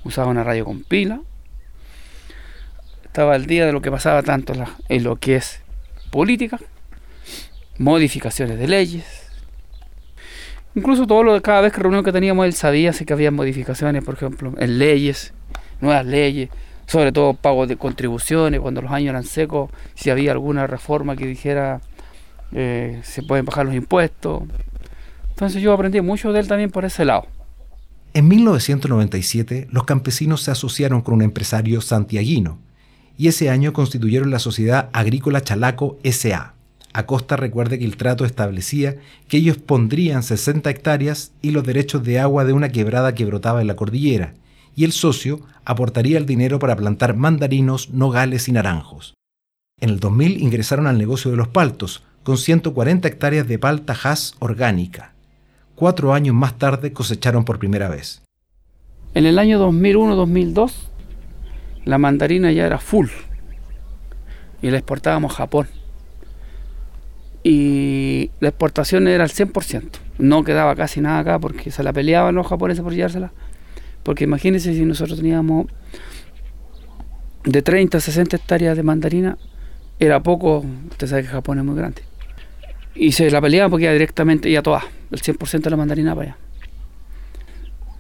usaba 0.04 0.30
una 0.30 0.44
radio 0.44 0.64
con 0.64 0.82
pila, 0.82 1.20
estaba 3.04 3.34
al 3.34 3.46
día 3.46 3.66
de 3.66 3.72
lo 3.72 3.82
que 3.82 3.90
pasaba 3.90 4.22
tanto 4.22 4.54
en 4.88 5.04
lo 5.04 5.16
que 5.16 5.36
es 5.36 5.60
política, 6.10 6.58
modificaciones 7.78 8.58
de 8.58 8.68
leyes. 8.68 9.04
Incluso 10.74 11.06
todo 11.06 11.22
lo 11.22 11.34
de 11.34 11.42
cada 11.42 11.60
vez 11.60 11.72
que 11.72 11.80
reunión 11.80 12.04
que 12.04 12.12
teníamos 12.12 12.46
él 12.46 12.54
sabía 12.54 12.92
si 12.94 13.04
que 13.04 13.12
había 13.12 13.30
modificaciones, 13.30 14.02
por 14.02 14.14
ejemplo, 14.14 14.54
en 14.56 14.78
leyes, 14.78 15.34
nuevas 15.80 16.06
leyes, 16.06 16.48
sobre 16.86 17.12
todo 17.12 17.34
pagos 17.34 17.68
de 17.68 17.76
contribuciones, 17.76 18.60
cuando 18.60 18.80
los 18.80 18.90
años 18.90 19.10
eran 19.10 19.24
secos, 19.24 19.70
si 19.94 20.08
había 20.08 20.32
alguna 20.32 20.66
reforma 20.66 21.14
que 21.16 21.26
dijera 21.26 21.80
eh, 22.52 23.00
se 23.02 23.22
pueden 23.22 23.44
bajar 23.44 23.66
los 23.66 23.74
impuestos. 23.74 24.42
Entonces 25.30 25.60
yo 25.62 25.72
aprendí 25.72 26.00
mucho 26.00 26.32
de 26.32 26.40
él 26.40 26.48
también 26.48 26.70
por 26.70 26.84
ese 26.84 27.04
lado. 27.04 27.26
En 28.14 28.28
1997, 28.28 29.68
los 29.70 29.84
campesinos 29.84 30.42
se 30.42 30.50
asociaron 30.50 31.00
con 31.00 31.14
un 31.14 31.22
empresario 31.22 31.80
santiaguino 31.80 32.58
y 33.16 33.28
ese 33.28 33.48
año 33.48 33.72
constituyeron 33.72 34.30
la 34.30 34.38
Sociedad 34.38 34.90
Agrícola 34.92 35.40
Chalaco 35.40 35.98
SA. 36.04 36.54
Acosta 36.92 37.36
recuerda 37.36 37.78
que 37.78 37.86
el 37.86 37.96
trato 37.96 38.26
establecía 38.26 38.96
que 39.28 39.38
ellos 39.38 39.56
pondrían 39.56 40.22
60 40.22 40.68
hectáreas 40.68 41.32
y 41.40 41.52
los 41.52 41.64
derechos 41.64 42.02
de 42.04 42.20
agua 42.20 42.44
de 42.44 42.52
una 42.52 42.68
quebrada 42.68 43.14
que 43.14 43.24
brotaba 43.24 43.62
en 43.62 43.66
la 43.66 43.76
cordillera, 43.76 44.34
y 44.76 44.84
el 44.84 44.92
socio 44.92 45.40
aportaría 45.64 46.18
el 46.18 46.26
dinero 46.26 46.58
para 46.58 46.76
plantar 46.76 47.16
mandarinos, 47.16 47.90
nogales 47.90 48.46
y 48.46 48.52
naranjos. 48.52 49.14
En 49.80 49.88
el 49.88 50.00
2000 50.00 50.42
ingresaron 50.42 50.86
al 50.86 50.98
negocio 50.98 51.30
de 51.30 51.38
los 51.38 51.48
paltos, 51.48 52.02
con 52.24 52.36
140 52.36 53.08
hectáreas 53.08 53.48
de 53.48 53.58
palta 53.58 53.96
haz 54.04 54.34
orgánica. 54.38 55.11
Cuatro 55.82 56.14
años 56.14 56.32
más 56.32 56.58
tarde 56.58 56.92
cosecharon 56.92 57.44
por 57.44 57.58
primera 57.58 57.88
vez. 57.88 58.22
En 59.14 59.26
el 59.26 59.36
año 59.36 59.58
2001-2002, 59.68 60.72
la 61.84 61.98
mandarina 61.98 62.52
ya 62.52 62.66
era 62.66 62.78
full 62.78 63.08
y 64.62 64.70
la 64.70 64.78
exportábamos 64.78 65.32
a 65.32 65.38
Japón. 65.38 65.66
Y 67.42 68.30
la 68.38 68.50
exportación 68.50 69.08
era 69.08 69.24
al 69.24 69.30
100%. 69.30 69.88
No 70.18 70.44
quedaba 70.44 70.76
casi 70.76 71.00
nada 71.00 71.18
acá 71.18 71.40
porque 71.40 71.72
se 71.72 71.82
la 71.82 71.92
peleaban 71.92 72.36
los 72.36 72.46
japoneses 72.46 72.84
por 72.84 72.94
llevársela. 72.94 73.32
Porque 74.04 74.22
imagínense 74.22 74.74
si 74.74 74.84
nosotros 74.84 75.18
teníamos 75.18 75.66
de 77.42 77.60
30 77.60 77.98
a 77.98 78.00
60 78.00 78.36
hectáreas 78.36 78.76
de 78.76 78.84
mandarina, 78.84 79.36
era 79.98 80.22
poco, 80.22 80.64
usted 80.92 81.08
sabe 81.08 81.22
que 81.22 81.28
Japón 81.28 81.58
es 81.58 81.64
muy 81.64 81.74
grande. 81.74 82.02
Y 82.94 83.12
se 83.12 83.30
la 83.30 83.40
peleaban 83.40 83.70
porque 83.70 83.84
iba 83.84 83.92
directamente, 83.92 84.50
ya 84.50 84.62
toda, 84.62 84.84
el 85.10 85.20
100% 85.20 85.62
de 85.62 85.70
la 85.70 85.76
mandarina 85.76 86.14
para 86.14 86.32
allá. 86.32 86.38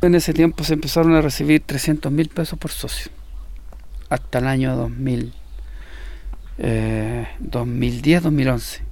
En 0.02 0.14
ese 0.14 0.34
tiempo 0.34 0.64
se 0.64 0.74
empezaron 0.74 1.14
a 1.14 1.20
recibir 1.20 1.62
300 1.64 2.10
mil 2.10 2.28
pesos 2.28 2.58
por 2.58 2.70
socio, 2.70 3.10
hasta 4.08 4.40
el 4.40 4.46
año 4.46 4.76
2000, 4.76 5.32
2010-2011. 6.58 8.78
Eh, 8.78 8.82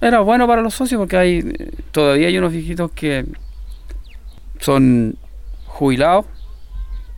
Era 0.00 0.20
bueno 0.20 0.46
para 0.46 0.62
los 0.62 0.74
socios 0.74 0.98
porque 0.98 1.16
hay 1.16 1.42
todavía 1.92 2.28
hay 2.28 2.38
unos 2.38 2.52
viejitos 2.52 2.90
que 2.92 3.26
son 4.60 5.16
jubilados, 5.66 6.26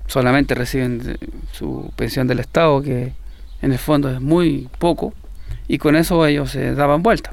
solamente 0.06 0.54
reciben 0.54 1.18
su 1.52 1.92
pensión 1.96 2.26
del 2.26 2.40
Estado, 2.40 2.82
que 2.82 3.12
en 3.62 3.72
el 3.72 3.78
fondo 3.78 4.10
es 4.10 4.20
muy 4.20 4.68
poco, 4.78 5.14
y 5.68 5.78
con 5.78 5.94
eso 5.94 6.26
ellos 6.26 6.50
se 6.50 6.74
daban 6.74 7.02
vuelta. 7.02 7.32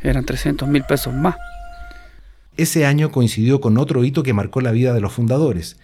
Eran 0.00 0.24
300 0.24 0.68
mil 0.68 0.84
pesos 0.84 1.14
más. 1.14 1.36
Ese 2.56 2.86
año 2.86 3.10
coincidió 3.10 3.60
con 3.60 3.78
otro 3.78 4.04
hito 4.04 4.22
que 4.22 4.32
marcó 4.32 4.60
la 4.60 4.72
vida 4.72 4.92
de 4.92 5.00
los 5.00 5.12
fundadores. 5.12 5.78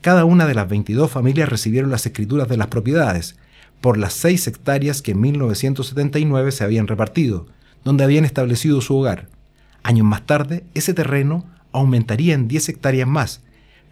Cada 0.00 0.24
una 0.24 0.46
de 0.46 0.54
las 0.54 0.68
22 0.68 1.10
familias 1.10 1.48
recibieron 1.48 1.90
las 1.90 2.04
escrituras 2.06 2.48
de 2.48 2.56
las 2.56 2.66
propiedades, 2.68 3.36
por 3.80 3.98
las 3.98 4.12
6 4.14 4.46
hectáreas 4.48 5.02
que 5.02 5.12
en 5.12 5.20
1979 5.20 6.52
se 6.52 6.64
habían 6.64 6.86
repartido, 6.86 7.46
donde 7.84 8.04
habían 8.04 8.24
establecido 8.24 8.80
su 8.80 8.96
hogar. 8.96 9.28
Años 9.82 10.06
más 10.06 10.26
tarde, 10.26 10.64
ese 10.74 10.94
terreno 10.94 11.44
aumentaría 11.72 12.34
en 12.34 12.48
10 12.48 12.70
hectáreas 12.70 13.08
más, 13.08 13.42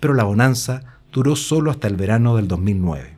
pero 0.01 0.15
la 0.15 0.25
bonanza 0.25 0.83
duró 1.13 1.37
solo 1.37 1.71
hasta 1.71 1.87
el 1.87 1.97
verano 1.97 2.37
del 2.37 2.49
2009. 2.49 3.14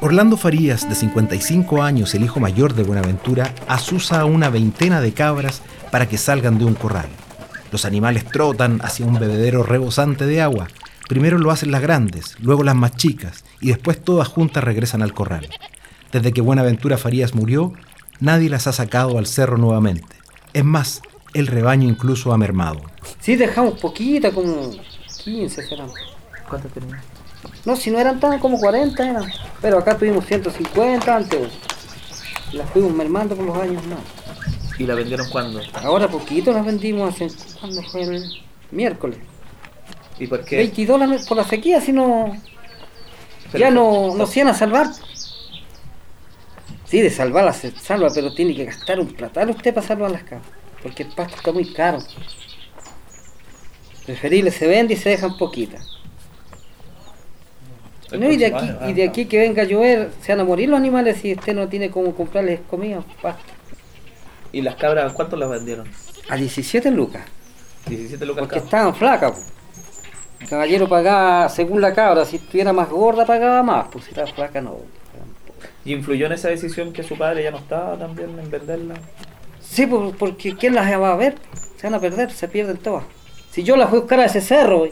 Orlando 0.00 0.36
Farías, 0.36 0.88
de 0.88 0.94
55 0.94 1.82
años, 1.82 2.14
el 2.14 2.22
hijo 2.22 2.38
mayor 2.38 2.74
de 2.74 2.84
Buenaventura, 2.84 3.52
asusa 3.66 4.20
a 4.20 4.26
una 4.26 4.48
veintena 4.48 5.00
de 5.00 5.12
cabras 5.12 5.60
para 5.90 6.08
que 6.08 6.18
salgan 6.18 6.56
de 6.56 6.64
un 6.64 6.74
corral. 6.74 7.08
Los 7.72 7.84
animales 7.84 8.24
trotan 8.24 8.78
hacia 8.84 9.04
un 9.04 9.18
bebedero 9.18 9.64
rebosante 9.64 10.24
de 10.24 10.40
agua. 10.40 10.68
Primero 11.08 11.38
lo 11.38 11.50
hacen 11.50 11.72
las 11.72 11.82
grandes, 11.82 12.36
luego 12.38 12.62
las 12.62 12.76
más 12.76 12.94
chicas, 12.94 13.44
y 13.60 13.68
después 13.68 14.00
todas 14.00 14.28
juntas 14.28 14.62
regresan 14.62 15.02
al 15.02 15.14
corral. 15.14 15.48
Desde 16.12 16.32
que 16.32 16.42
Buenaventura 16.42 16.96
Farías 16.96 17.34
murió, 17.34 17.72
nadie 18.20 18.48
las 18.48 18.68
ha 18.68 18.72
sacado 18.72 19.18
al 19.18 19.26
cerro 19.26 19.58
nuevamente. 19.58 20.14
Es 20.52 20.64
más, 20.64 21.02
el 21.34 21.48
rebaño 21.48 21.88
incluso 21.88 22.32
ha 22.32 22.38
mermado. 22.38 22.82
Sí, 23.18 23.34
dejamos 23.34 23.80
poquita, 23.80 24.30
como 24.30 24.70
15 25.24 25.66
serán. 25.66 25.90
¿Cuánto? 26.48 26.68
No, 27.64 27.76
si 27.76 27.90
no 27.90 27.98
eran 27.98 28.18
tan 28.20 28.38
como 28.38 28.58
40 28.58 29.08
eran. 29.10 29.30
Pero 29.60 29.78
acá 29.78 29.96
tuvimos 29.96 30.24
150 30.26 31.14
antes. 31.16 31.48
Las 32.52 32.68
fuimos 32.70 32.92
mermando 32.92 33.36
por 33.36 33.44
los 33.46 33.56
años 33.58 33.84
más. 33.86 33.98
¿Y 34.78 34.84
la 34.86 34.94
vendieron 34.94 35.28
cuándo? 35.28 35.60
Ahora 35.74 36.08
poquito 36.08 36.52
las 36.52 36.64
vendimos 36.64 37.14
hace. 37.14 37.28
¿Cuándo 37.60 37.82
fue 37.82 38.02
el 38.02 38.24
miércoles? 38.70 39.18
¿Y 40.18 40.26
por 40.26 40.44
qué? 40.44 40.56
20 40.56 40.86
dólares 40.86 41.26
por 41.26 41.36
la 41.36 41.44
sequía, 41.44 41.80
si 41.80 41.92
no. 41.92 42.36
Pero- 43.52 43.58
ya 43.64 43.70
no 43.70 44.14
nos 44.14 44.36
iban 44.36 44.48
a 44.48 44.54
salvar. 44.54 44.88
Sí, 46.84 47.00
de 47.02 47.10
salvarlas 47.10 47.58
se 47.58 47.70
salva, 47.72 48.08
pero 48.14 48.32
tiene 48.34 48.54
que 48.54 48.64
gastar 48.64 48.98
un 48.98 49.08
platal 49.08 49.50
usted 49.50 49.74
para 49.74 49.86
salvar 49.86 50.10
las 50.10 50.22
cabras. 50.22 50.48
Porque 50.82 51.02
el 51.02 51.10
pasto 51.10 51.36
está 51.36 51.52
muy 51.52 51.70
caro. 51.72 51.98
Preferible 54.06 54.50
se 54.50 54.66
vende 54.66 54.94
y 54.94 54.96
se 54.96 55.10
dejan 55.10 55.36
poquitas. 55.36 55.97
No, 58.12 58.30
y 58.30 58.36
de 58.36 58.46
aquí, 58.46 58.70
y 58.86 58.92
de 58.94 59.04
aquí 59.04 59.26
que 59.26 59.38
venga 59.38 59.62
a 59.62 59.64
llover, 59.66 60.10
se 60.22 60.32
van 60.32 60.40
a 60.40 60.44
morir 60.44 60.68
los 60.68 60.78
animales 60.78 61.18
si 61.18 61.34
usted 61.34 61.54
no 61.54 61.68
tiene 61.68 61.90
cómo 61.90 62.14
comprarles 62.14 62.60
comida. 62.68 63.02
¿Y 64.50 64.62
las 64.62 64.76
cabras 64.76 65.12
cuánto 65.12 65.36
las 65.36 65.50
vendieron? 65.50 65.86
A 66.30 66.36
17 66.36 66.90
lucas, 66.90 67.22
17 67.86 68.24
lucas 68.24 68.40
porque 68.46 68.58
estaban 68.60 68.94
flacas. 68.94 69.52
El 70.40 70.48
caballero 70.48 70.88
pagaba 70.88 71.48
según 71.48 71.80
la 71.80 71.92
cabra, 71.92 72.24
si 72.24 72.36
estuviera 72.36 72.72
más 72.72 72.88
gorda 72.88 73.26
pagaba 73.26 73.62
más, 73.62 73.88
pues 73.92 74.04
si 74.04 74.10
estaba 74.10 74.26
flaca 74.28 74.60
no. 74.60 74.78
¿Y 75.84 75.92
influyó 75.92 76.26
en 76.26 76.32
esa 76.32 76.48
decisión 76.48 76.92
que 76.92 77.02
su 77.02 77.18
padre 77.18 77.42
ya 77.42 77.50
no 77.50 77.58
estaba 77.58 77.98
también 77.98 78.38
en 78.38 78.50
venderla? 78.50 78.94
Sí, 79.60 79.86
porque 79.86 80.54
¿quién 80.56 80.74
las 80.74 80.90
va 81.00 81.12
a 81.12 81.16
ver? 81.16 81.34
Se 81.76 81.86
van 81.86 81.94
a 81.94 82.00
perder, 82.00 82.30
se 82.30 82.48
pierden 82.48 82.78
todas. 82.78 83.04
Si 83.50 83.62
yo 83.64 83.76
las 83.76 83.88
fui 83.90 83.98
a 83.98 84.00
buscar 84.00 84.20
a 84.20 84.26
ese 84.26 84.40
cerro, 84.40 84.86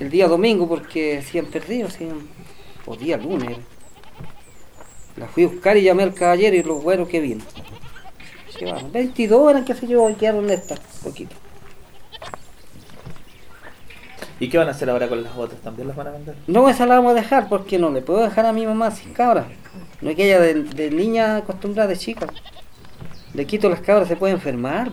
el 0.00 0.10
día 0.10 0.26
domingo, 0.28 0.68
porque 0.68 1.22
se 1.22 1.38
han 1.38 1.46
perdido, 1.46 1.88
se 1.90 2.10
han- 2.10 2.26
o 2.86 2.96
día 2.96 3.16
lunes. 3.16 3.58
Las 5.16 5.30
fui 5.30 5.44
a 5.44 5.48
buscar 5.48 5.76
y 5.76 5.82
llamé 5.82 6.02
al 6.02 6.14
caballero 6.14 6.56
y 6.56 6.62
lo 6.62 6.76
bueno 6.76 7.06
que 7.06 7.20
vino. 7.20 7.44
Se 8.58 8.64
van, 8.64 8.90
22 8.90 9.50
eran, 9.50 9.64
qué 9.64 9.74
sé 9.74 9.86
yo, 9.86 10.08
y 10.10 10.14
quedaron 10.14 10.48
estas, 10.50 10.80
poquito. 11.02 11.36
¿Y 14.38 14.48
qué 14.48 14.56
van 14.56 14.68
a 14.68 14.70
hacer 14.70 14.88
ahora 14.88 15.06
con 15.08 15.22
las 15.22 15.36
otras? 15.36 15.60
¿También 15.60 15.88
las 15.88 15.96
van 15.96 16.06
a 16.06 16.10
vender? 16.12 16.34
No, 16.46 16.68
esa 16.70 16.86
la 16.86 16.94
vamos 16.94 17.12
a 17.12 17.14
dejar 17.14 17.48
porque 17.48 17.78
no 17.78 17.90
le 17.90 18.00
puedo 18.00 18.22
dejar 18.22 18.46
a 18.46 18.52
mi 18.54 18.66
mamá 18.66 18.90
sin 18.90 19.12
cabras. 19.12 19.46
No 20.00 20.08
es 20.10 20.16
que 20.16 20.24
ella 20.24 20.40
de, 20.40 20.62
de 20.62 20.90
niña 20.90 21.36
acostumbrada 21.36 21.88
de 21.90 21.98
chica. 21.98 22.26
Le 23.34 23.46
quito 23.46 23.68
las 23.68 23.80
cabras, 23.80 24.08
se 24.08 24.16
puede 24.16 24.32
enfermar. 24.32 24.90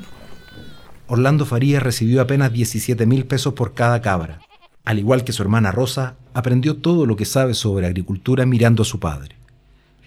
Orlando 1.07 1.45
Farías 1.45 1.81
recibió 1.81 2.21
apenas 2.21 2.51
17 2.51 3.05
mil 3.05 3.25
pesos 3.25 3.53
por 3.53 3.73
cada 3.73 4.01
cabra. 4.01 4.41
Al 4.87 4.99
igual 4.99 5.25
que 5.25 5.33
su 5.33 5.43
hermana 5.43 5.73
Rosa, 5.73 6.15
aprendió 6.33 6.77
todo 6.77 7.05
lo 7.05 7.17
que 7.17 7.25
sabe 7.25 7.55
sobre 7.55 7.87
agricultura 7.87 8.45
mirando 8.45 8.83
a 8.83 8.85
su 8.85 9.01
padre. 9.01 9.35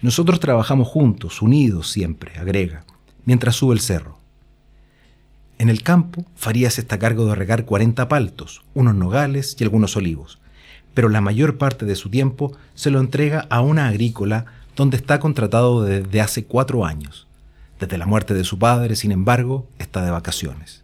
Nosotros 0.01 0.39
trabajamos 0.39 0.87
juntos, 0.87 1.43
unidos 1.43 1.91
siempre, 1.91 2.39
agrega, 2.39 2.83
mientras 3.23 3.57
sube 3.57 3.75
el 3.75 3.79
cerro. 3.79 4.17
En 5.59 5.69
el 5.69 5.83
campo, 5.83 6.25
Farías 6.35 6.79
está 6.79 6.95
a 6.95 6.97
cargo 6.97 7.27
de 7.27 7.35
regar 7.35 7.65
40 7.65 8.07
paltos, 8.07 8.63
unos 8.73 8.95
nogales 8.95 9.55
y 9.59 9.63
algunos 9.63 9.95
olivos, 9.97 10.39
pero 10.95 11.09
la 11.09 11.21
mayor 11.21 11.59
parte 11.59 11.85
de 11.85 11.95
su 11.95 12.09
tiempo 12.09 12.57
se 12.73 12.89
lo 12.89 12.99
entrega 12.99 13.45
a 13.51 13.61
una 13.61 13.87
agrícola 13.87 14.45
donde 14.75 14.97
está 14.97 15.19
contratado 15.19 15.83
desde 15.83 16.21
hace 16.21 16.45
cuatro 16.45 16.87
años. 16.87 17.27
Desde 17.79 17.99
la 17.99 18.07
muerte 18.07 18.33
de 18.33 18.45
su 18.45 18.57
padre, 18.57 18.95
sin 18.95 19.11
embargo, 19.11 19.67
está 19.77 20.03
de 20.03 20.09
vacaciones. 20.09 20.83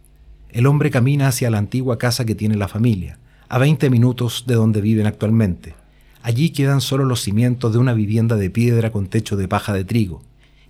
El 0.50 0.68
hombre 0.68 0.92
camina 0.92 1.26
hacia 1.26 1.50
la 1.50 1.58
antigua 1.58 1.98
casa 1.98 2.24
que 2.24 2.36
tiene 2.36 2.54
la 2.54 2.68
familia, 2.68 3.18
a 3.48 3.58
20 3.58 3.90
minutos 3.90 4.44
de 4.46 4.54
donde 4.54 4.80
viven 4.80 5.06
actualmente. 5.06 5.74
Allí 6.22 6.50
quedan 6.50 6.80
solo 6.80 7.04
los 7.04 7.22
cimientos 7.22 7.72
de 7.72 7.78
una 7.78 7.94
vivienda 7.94 8.36
de 8.36 8.50
piedra 8.50 8.90
con 8.90 9.06
techo 9.06 9.36
de 9.36 9.48
paja 9.48 9.72
de 9.72 9.84
trigo, 9.84 10.22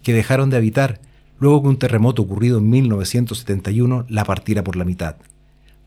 que 0.02 0.12
dejaron 0.12 0.50
de 0.50 0.56
habitar 0.56 1.00
luego 1.38 1.62
que 1.62 1.68
un 1.68 1.78
terremoto 1.78 2.23
ocurrido 2.23 2.58
en 2.58 2.68
1971 2.70 4.06
la 4.08 4.25
partiera 4.25 4.62
por 4.62 4.76
la 4.76 4.85
mitad. 4.85 5.16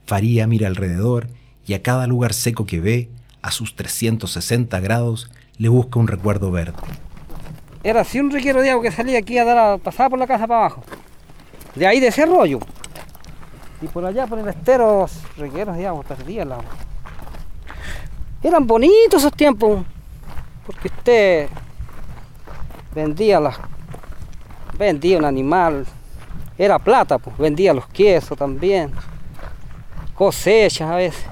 Faría 0.06 0.46
mira 0.46 0.66
alrededor 0.66 1.28
y 1.66 1.74
a 1.74 1.82
cada 1.82 2.06
lugar 2.06 2.34
seco 2.34 2.66
que 2.66 2.80
ve, 2.80 3.10
a 3.40 3.50
sus 3.50 3.76
360 3.76 4.78
grados, 4.80 5.30
le 5.58 5.68
busca 5.68 5.98
un 5.98 6.08
recuerdo 6.08 6.50
verde. 6.50 6.74
Era 7.84 8.02
así 8.02 8.20
un 8.20 8.30
riquero 8.30 8.60
de 8.62 8.70
agua 8.70 8.82
que 8.84 8.92
salía 8.92 9.18
aquí 9.18 9.38
a 9.38 9.44
dar 9.44 9.58
a, 9.58 9.78
por 9.78 10.18
la 10.18 10.26
casa 10.26 10.46
para 10.46 10.60
abajo. 10.60 10.84
De 11.74 11.86
ahí 11.86 12.00
de 12.00 12.08
ese 12.08 12.26
rollo. 12.26 12.60
Y 13.82 13.88
por 13.88 14.04
allá 14.06 14.28
por 14.28 14.38
el 14.38 14.46
estero, 14.46 15.06
regueros 15.36 15.76
agua, 15.76 16.04
perdía 16.04 16.44
el 16.44 16.52
agua. 16.52 16.64
Eran 18.40 18.64
bonitos 18.64 19.20
esos 19.20 19.32
tiempos. 19.32 19.84
Porque 20.64 20.86
usted 20.86 21.48
vendía 22.94 23.40
las. 23.40 23.56
Vendía 24.78 25.18
un 25.18 25.24
animal. 25.24 25.84
Era 26.56 26.78
plata, 26.78 27.18
pues. 27.18 27.36
Vendía 27.36 27.74
los 27.74 27.86
quesos 27.88 28.38
también. 28.38 28.92
Cosechas 30.14 30.88
a 30.88 30.96
veces. 30.96 31.24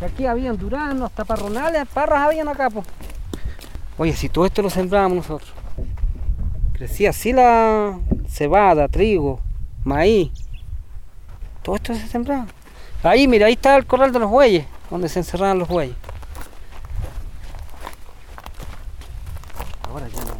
Y 0.00 0.04
Aquí 0.04 0.24
habían 0.24 0.56
duranos, 0.56 1.12
taparronales, 1.12 1.86
parras 1.88 2.20
habían 2.20 2.48
acá, 2.48 2.70
pues. 2.70 2.86
Oye, 3.98 4.14
si 4.14 4.30
todo 4.30 4.46
esto 4.46 4.62
lo 4.62 4.70
sembrábamos 4.70 5.18
nosotros. 5.18 5.52
Crecía 6.80 7.10
así 7.10 7.34
la 7.34 7.98
cebada, 8.26 8.88
trigo, 8.88 9.38
maíz. 9.84 10.30
Todo 11.62 11.76
esto 11.76 11.94
se 11.94 12.08
sembraba. 12.08 12.46
Ahí, 13.02 13.28
mira, 13.28 13.48
ahí 13.48 13.52
está 13.52 13.76
el 13.76 13.84
corral 13.84 14.12
de 14.12 14.18
los 14.18 14.30
bueyes, 14.30 14.64
donde 14.88 15.10
se 15.10 15.18
encerraban 15.18 15.58
los 15.58 15.68
bueyes. 15.68 15.94
Ahora 19.90 20.08
ya 20.08 20.24
no. 20.24 20.38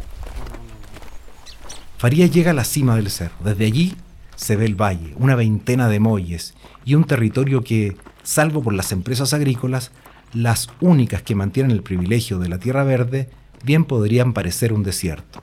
Farías 1.99 2.31
llega 2.31 2.53
a 2.53 2.55
la 2.55 2.65
cima 2.65 2.97
del 2.97 3.11
cerro. 3.11 3.35
Desde 3.45 3.67
allí 3.67 3.95
se 4.35 4.57
ve 4.57 4.65
el 4.65 4.81
valle, 4.81 5.13
una 5.19 5.35
veintena 5.35 5.91
de 5.91 6.01
muelles 6.01 6.55
y 6.87 6.95
un 6.95 7.05
territorio 7.05 7.63
que, 7.63 7.99
salvo 8.23 8.63
por 8.63 8.73
las 8.73 8.93
empresas 8.93 9.35
agrícolas, 9.35 9.91
las 10.33 10.71
únicas 10.81 11.21
que 11.21 11.35
mantienen 11.35 11.73
el 11.73 11.83
privilegio 11.83 12.39
de 12.39 12.49
la 12.49 12.57
tierra 12.57 12.83
verde, 12.83 13.29
bien 13.63 13.85
podrían 13.85 14.33
parecer 14.33 14.73
un 14.73 14.85
desierto. 14.85 15.43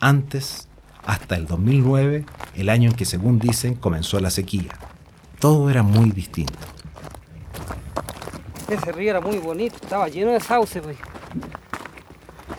Antes, 0.00 0.68
hasta 1.04 1.34
el 1.34 1.46
2009, 1.46 2.24
el 2.54 2.68
año 2.68 2.90
en 2.90 2.96
que 2.96 3.04
según 3.04 3.40
dicen 3.40 3.74
comenzó 3.74 4.20
la 4.20 4.30
sequía. 4.30 4.70
Todo 5.40 5.70
era 5.70 5.82
muy 5.82 6.10
distinto. 6.10 6.58
Ese 8.68 8.92
río 8.92 9.10
era 9.10 9.20
muy 9.20 9.38
bonito, 9.38 9.76
estaba 9.82 10.08
lleno 10.08 10.30
de 10.30 10.40
sauce, 10.40 10.80
pues. 10.82 10.96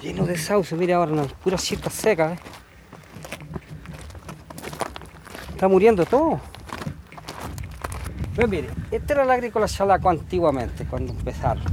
Lleno 0.01 0.25
de 0.25 0.37
sauce, 0.37 0.75
mira 0.75 0.97
ahora, 0.97 1.11
no, 1.11 1.27
puras 1.27 1.63
chispas 1.63 1.93
secas, 1.93 2.33
¿eh? 2.33 2.41
Está 5.51 5.67
muriendo 5.67 6.05
todo. 6.05 6.41
Pues 8.35 8.49
mire, 8.49 8.69
este 8.91 9.13
era 9.13 9.23
el 9.23 9.31
agrícola 9.31 9.67
chalaco 9.67 10.09
antiguamente, 10.09 10.85
cuando 10.85 11.13
empezaron. 11.13 11.63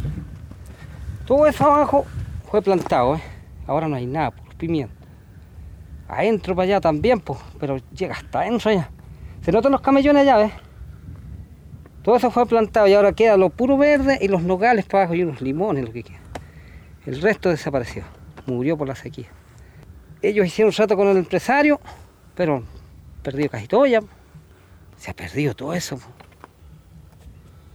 Todo 1.25 1.46
eso 1.46 1.64
abajo 1.64 2.04
fue 2.50 2.62
plantado, 2.62 3.16
¿eh? 3.16 3.23
Ahora 3.66 3.88
no 3.88 3.96
hay 3.96 4.06
nada, 4.06 4.30
por 4.30 4.54
pimiento. 4.56 5.05
Adentro 6.08 6.54
para 6.54 6.64
allá 6.64 6.80
también, 6.80 7.20
pues, 7.20 7.38
pero 7.58 7.78
llega 7.92 8.14
hasta 8.14 8.40
adentro 8.40 8.70
allá. 8.70 8.90
Se 9.42 9.52
notan 9.52 9.72
los 9.72 9.80
camellones 9.80 10.22
allá, 10.22 10.36
¿ves? 10.38 10.52
Todo 12.02 12.16
eso 12.16 12.30
fue 12.30 12.46
plantado 12.46 12.86
y 12.86 12.94
ahora 12.94 13.12
queda 13.12 13.36
lo 13.36 13.50
puro 13.50 13.76
verde 13.76 14.18
y 14.20 14.28
los 14.28 14.42
nogales 14.42 14.84
para 14.84 15.04
abajo 15.04 15.14
y 15.14 15.25
unos 15.25 15.40
limones, 15.40 15.84
lo 15.84 15.92
que 15.92 16.04
queda. 16.04 16.20
El 17.04 17.20
resto 17.20 17.50
desapareció, 17.50 18.04
murió 18.46 18.76
por 18.76 18.86
la 18.86 18.94
sequía. 18.94 19.26
Ellos 20.22 20.46
hicieron 20.46 20.72
un 20.72 20.76
rato 20.76 20.96
con 20.96 21.08
el 21.08 21.16
empresario, 21.16 21.80
pero 22.36 22.62
perdido 23.22 23.50
casi 23.50 23.66
todo 23.66 23.86
ya. 23.86 24.00
Se 24.96 25.10
ha 25.10 25.14
perdido 25.14 25.54
todo 25.54 25.75
eso. 25.75 25.98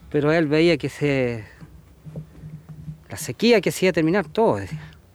Pero 0.09 0.31
él 0.31 0.47
veía 0.47 0.77
que 0.77 0.89
se. 0.89 1.43
La 3.09 3.17
sequía 3.17 3.59
que 3.59 3.71
se 3.71 3.85
iba 3.85 3.89
a 3.91 3.93
terminar 3.93 4.27
todo. 4.27 4.59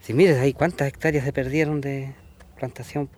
Si 0.00 0.12
mires 0.12 0.38
ahí 0.38 0.52
cuántas 0.52 0.88
hectáreas 0.88 1.24
se 1.24 1.32
perdieron 1.32 1.80
de 1.80 2.14
plantación. 2.56 3.08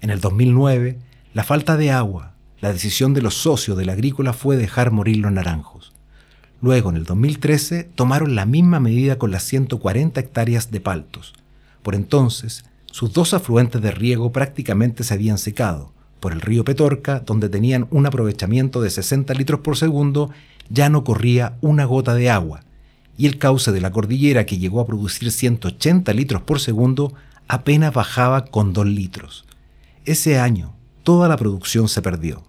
En 0.00 0.10
el 0.10 0.20
2009, 0.20 0.98
la 1.32 1.44
falta 1.44 1.76
de 1.76 1.90
agua, 1.90 2.34
la 2.60 2.72
decisión 2.72 3.14
de 3.14 3.22
los 3.22 3.34
socios 3.34 3.76
del 3.76 3.90
agrícola 3.90 4.32
fue 4.32 4.56
dejar 4.56 4.90
morir 4.90 5.18
los 5.18 5.32
naranjos. 5.32 5.94
Luego, 6.60 6.90
en 6.90 6.96
el 6.96 7.04
2013, 7.04 7.84
tomaron 7.84 8.34
la 8.34 8.46
misma 8.46 8.80
medida 8.80 9.18
con 9.18 9.30
las 9.30 9.44
140 9.44 10.18
hectáreas 10.20 10.70
de 10.70 10.80
paltos. 10.80 11.34
Por 11.82 11.94
entonces, 11.94 12.64
sus 12.86 13.12
dos 13.12 13.34
afluentes 13.34 13.82
de 13.82 13.90
riego 13.90 14.32
prácticamente 14.32 15.04
se 15.04 15.14
habían 15.14 15.38
secado. 15.38 15.92
Por 16.18 16.32
el 16.32 16.40
río 16.40 16.64
Petorca, 16.64 17.20
donde 17.20 17.48
tenían 17.48 17.86
un 17.90 18.06
aprovechamiento 18.06 18.80
de 18.80 18.90
60 18.90 19.34
litros 19.34 19.60
por 19.60 19.76
segundo, 19.76 20.30
ya 20.70 20.88
no 20.88 21.04
corría 21.04 21.58
una 21.60 21.84
gota 21.84 22.14
de 22.14 22.30
agua, 22.30 22.62
y 23.18 23.26
el 23.26 23.38
cauce 23.38 23.72
de 23.72 23.80
la 23.80 23.92
cordillera, 23.92 24.46
que 24.46 24.58
llegó 24.58 24.80
a 24.80 24.86
producir 24.86 25.30
180 25.30 26.12
litros 26.14 26.42
por 26.42 26.58
segundo, 26.58 27.12
apenas 27.48 27.92
bajaba 27.92 28.46
con 28.46 28.72
2 28.72 28.86
litros. 28.86 29.44
Ese 30.04 30.38
año, 30.38 30.74
toda 31.02 31.28
la 31.28 31.36
producción 31.36 31.88
se 31.88 32.02
perdió. 32.02 32.44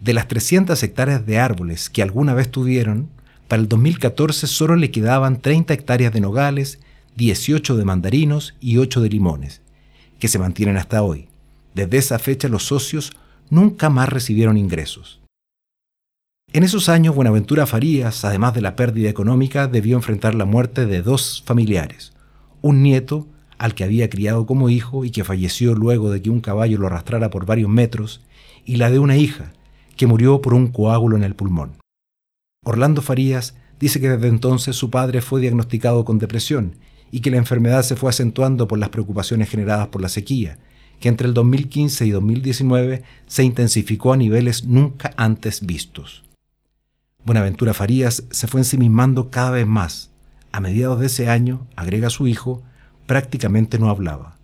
De 0.00 0.12
las 0.12 0.28
300 0.28 0.82
hectáreas 0.82 1.24
de 1.26 1.38
árboles 1.38 1.88
que 1.88 2.02
alguna 2.02 2.34
vez 2.34 2.50
tuvieron, 2.50 3.08
para 3.48 3.62
el 3.62 3.68
2014 3.68 4.46
solo 4.46 4.76
le 4.76 4.90
quedaban 4.90 5.40
30 5.40 5.74
hectáreas 5.74 6.12
de 6.12 6.20
nogales, 6.20 6.80
18 7.16 7.76
de 7.76 7.84
mandarinos 7.84 8.54
y 8.60 8.78
8 8.78 9.00
de 9.00 9.08
limones, 9.08 9.62
que 10.18 10.28
se 10.28 10.38
mantienen 10.38 10.76
hasta 10.76 11.02
hoy. 11.02 11.28
Desde 11.74 11.98
esa 11.98 12.18
fecha 12.18 12.48
los 12.48 12.64
socios 12.64 13.12
nunca 13.50 13.90
más 13.90 14.08
recibieron 14.08 14.56
ingresos. 14.56 15.20
En 16.52 16.62
esos 16.62 16.88
años 16.88 17.14
Buenaventura 17.14 17.66
Farías, 17.66 18.24
además 18.24 18.54
de 18.54 18.60
la 18.60 18.76
pérdida 18.76 19.10
económica, 19.10 19.66
debió 19.66 19.96
enfrentar 19.96 20.34
la 20.34 20.44
muerte 20.44 20.86
de 20.86 21.02
dos 21.02 21.42
familiares, 21.44 22.12
un 22.62 22.82
nieto 22.82 23.26
al 23.58 23.74
que 23.74 23.84
había 23.84 24.10
criado 24.10 24.46
como 24.46 24.68
hijo 24.68 25.04
y 25.04 25.10
que 25.10 25.24
falleció 25.24 25.74
luego 25.74 26.10
de 26.10 26.22
que 26.22 26.30
un 26.30 26.40
caballo 26.40 26.78
lo 26.78 26.86
arrastrara 26.86 27.30
por 27.30 27.46
varios 27.46 27.70
metros, 27.70 28.22
y 28.64 28.76
la 28.76 28.90
de 28.90 28.98
una 28.98 29.16
hija, 29.16 29.52
que 29.96 30.06
murió 30.06 30.40
por 30.40 30.54
un 30.54 30.68
coágulo 30.68 31.16
en 31.16 31.24
el 31.24 31.34
pulmón. 31.34 31.72
Orlando 32.64 33.02
Farías 33.02 33.54
dice 33.78 34.00
que 34.00 34.08
desde 34.08 34.28
entonces 34.28 34.76
su 34.76 34.90
padre 34.90 35.20
fue 35.20 35.40
diagnosticado 35.40 36.04
con 36.04 36.18
depresión 36.18 36.76
y 37.10 37.20
que 37.20 37.30
la 37.30 37.36
enfermedad 37.36 37.82
se 37.82 37.96
fue 37.96 38.10
acentuando 38.10 38.66
por 38.66 38.78
las 38.78 38.88
preocupaciones 38.88 39.48
generadas 39.48 39.88
por 39.88 40.00
la 40.00 40.08
sequía, 40.08 40.58
que 41.00 41.08
entre 41.08 41.28
el 41.28 41.34
2015 41.34 42.06
y 42.06 42.10
2019 42.10 43.02
se 43.26 43.44
intensificó 43.44 44.12
a 44.12 44.16
niveles 44.16 44.64
nunca 44.64 45.12
antes 45.16 45.64
vistos. 45.64 46.24
Buenaventura 47.24 47.74
Farías 47.74 48.24
se 48.30 48.46
fue 48.46 48.60
ensimismando 48.60 49.30
cada 49.30 49.50
vez 49.50 49.66
más. 49.66 50.10
A 50.52 50.60
mediados 50.60 51.00
de 51.00 51.06
ese 51.06 51.28
año, 51.28 51.66
agrega 51.76 52.10
su 52.10 52.26
hijo, 52.26 52.62
prácticamente 53.06 53.78
no 53.78 53.90
hablaba. 53.90 54.36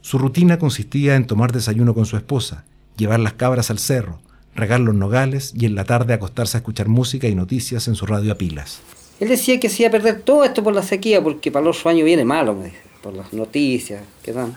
Su 0.00 0.18
rutina 0.18 0.58
consistía 0.58 1.16
en 1.16 1.26
tomar 1.26 1.52
desayuno 1.52 1.94
con 1.94 2.06
su 2.06 2.16
esposa, 2.16 2.64
llevar 2.96 3.20
las 3.20 3.34
cabras 3.34 3.70
al 3.70 3.78
cerro, 3.78 4.20
regar 4.54 4.80
los 4.80 4.94
nogales 4.94 5.52
y 5.56 5.66
en 5.66 5.74
la 5.74 5.84
tarde 5.84 6.14
acostarse 6.14 6.56
a 6.56 6.60
escuchar 6.60 6.88
música 6.88 7.28
y 7.28 7.34
noticias 7.34 7.88
en 7.88 7.94
su 7.94 8.06
radio 8.06 8.32
a 8.32 8.36
pilas. 8.36 8.80
Él 9.20 9.28
decía 9.28 9.58
que 9.58 9.68
se 9.68 9.82
iba 9.82 9.88
a 9.88 9.92
perder 9.92 10.20
todo 10.20 10.44
esto 10.44 10.62
por 10.62 10.74
la 10.74 10.82
sequía, 10.82 11.22
porque 11.22 11.50
para 11.50 11.64
los 11.64 11.84
años 11.86 12.04
viene 12.04 12.24
malo, 12.24 12.54
me 12.54 12.66
dice, 12.66 12.78
por 13.02 13.14
las 13.14 13.32
noticias 13.32 14.02
que 14.22 14.32
dan. 14.32 14.56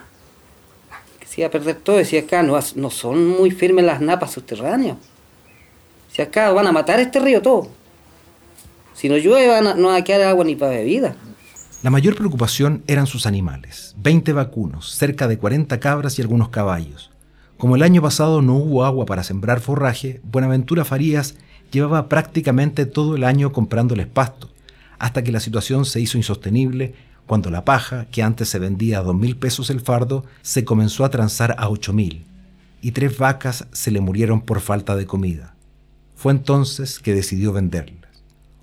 Que 1.19 1.25
se 1.25 1.41
iba 1.41 1.47
a 1.47 1.51
perder 1.51 1.75
todo, 1.77 1.97
decía 1.97 2.21
acá, 2.21 2.43
no, 2.43 2.59
no 2.75 2.89
son 2.89 3.27
muy 3.27 3.51
firmes 3.51 3.85
las 3.85 4.01
napas 4.01 4.31
subterráneas. 4.31 4.97
Si 6.11 6.21
acá 6.21 6.51
van 6.51 6.67
a 6.67 6.71
matar 6.71 6.99
este 6.99 7.19
río 7.19 7.41
todo. 7.41 7.69
Si 8.93 9.09
no 9.09 9.17
llueve, 9.17 9.61
no 9.61 9.87
va 9.87 9.95
a 9.95 10.03
quedar 10.03 10.21
agua 10.27 10.43
ni 10.45 10.55
para 10.55 10.73
bebida. 10.73 11.15
La 11.83 11.89
mayor 11.89 12.15
preocupación 12.15 12.83
eran 12.85 13.07
sus 13.07 13.25
animales, 13.25 13.95
20 13.97 14.33
vacunos, 14.33 14.91
cerca 14.91 15.27
de 15.27 15.39
40 15.39 15.79
cabras 15.79 16.19
y 16.19 16.21
algunos 16.21 16.49
caballos. 16.49 17.09
Como 17.57 17.75
el 17.75 17.81
año 17.81 18.03
pasado 18.03 18.43
no 18.43 18.53
hubo 18.53 18.85
agua 18.85 19.07
para 19.07 19.23
sembrar 19.23 19.61
forraje, 19.61 20.21
Buenaventura 20.23 20.85
Farías 20.85 21.37
llevaba 21.71 22.07
prácticamente 22.07 22.85
todo 22.85 23.15
el 23.15 23.23
año 23.23 23.51
comprándoles 23.51 24.05
pasto, 24.05 24.51
hasta 24.99 25.23
que 25.23 25.31
la 25.31 25.39
situación 25.39 25.85
se 25.85 25.99
hizo 25.99 26.19
insostenible 26.19 26.93
cuando 27.25 27.49
la 27.49 27.65
paja, 27.65 28.05
que 28.11 28.21
antes 28.21 28.49
se 28.49 28.59
vendía 28.59 28.99
a 28.99 29.03
dos 29.03 29.15
mil 29.15 29.35
pesos 29.35 29.71
el 29.71 29.79
fardo, 29.79 30.23
se 30.43 30.63
comenzó 30.63 31.03
a 31.03 31.09
transar 31.09 31.55
a 31.57 31.67
ocho 31.67 31.93
mil, 31.93 32.25
y 32.83 32.91
tres 32.91 33.17
vacas 33.17 33.65
se 33.71 33.89
le 33.89 34.01
murieron 34.01 34.41
por 34.41 34.59
falta 34.59 34.95
de 34.95 35.07
comida. 35.07 35.55
Fue 36.15 36.31
entonces 36.31 36.99
que 36.99 37.15
decidió 37.15 37.53
venderlas. 37.53 38.00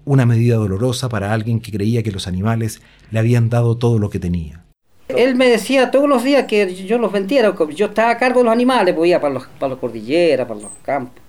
Una 0.08 0.24
medida 0.24 0.56
dolorosa 0.56 1.10
para 1.10 1.34
alguien 1.34 1.60
que 1.60 1.70
creía 1.70 2.02
que 2.02 2.10
los 2.10 2.26
animales 2.26 2.80
le 3.10 3.18
habían 3.18 3.50
dado 3.50 3.76
todo 3.76 3.98
lo 3.98 4.08
que 4.08 4.18
tenía. 4.18 4.64
Él 5.08 5.34
me 5.34 5.50
decía 5.50 5.90
todos 5.90 6.08
los 6.08 6.24
días 6.24 6.46
que 6.46 6.74
yo 6.74 6.96
los 6.96 7.12
vendiera, 7.12 7.54
yo 7.74 7.86
estaba 7.86 8.12
a 8.12 8.16
cargo 8.16 8.40
de 8.40 8.44
los 8.44 8.52
animales, 8.54 8.94
pues 8.94 9.10
iba 9.10 9.20
para 9.20 9.34
los, 9.34 9.46
para 9.58 9.72
las 9.72 9.78
cordilleras, 9.78 10.48
para 10.48 10.60
los 10.60 10.70
campos. 10.82 11.22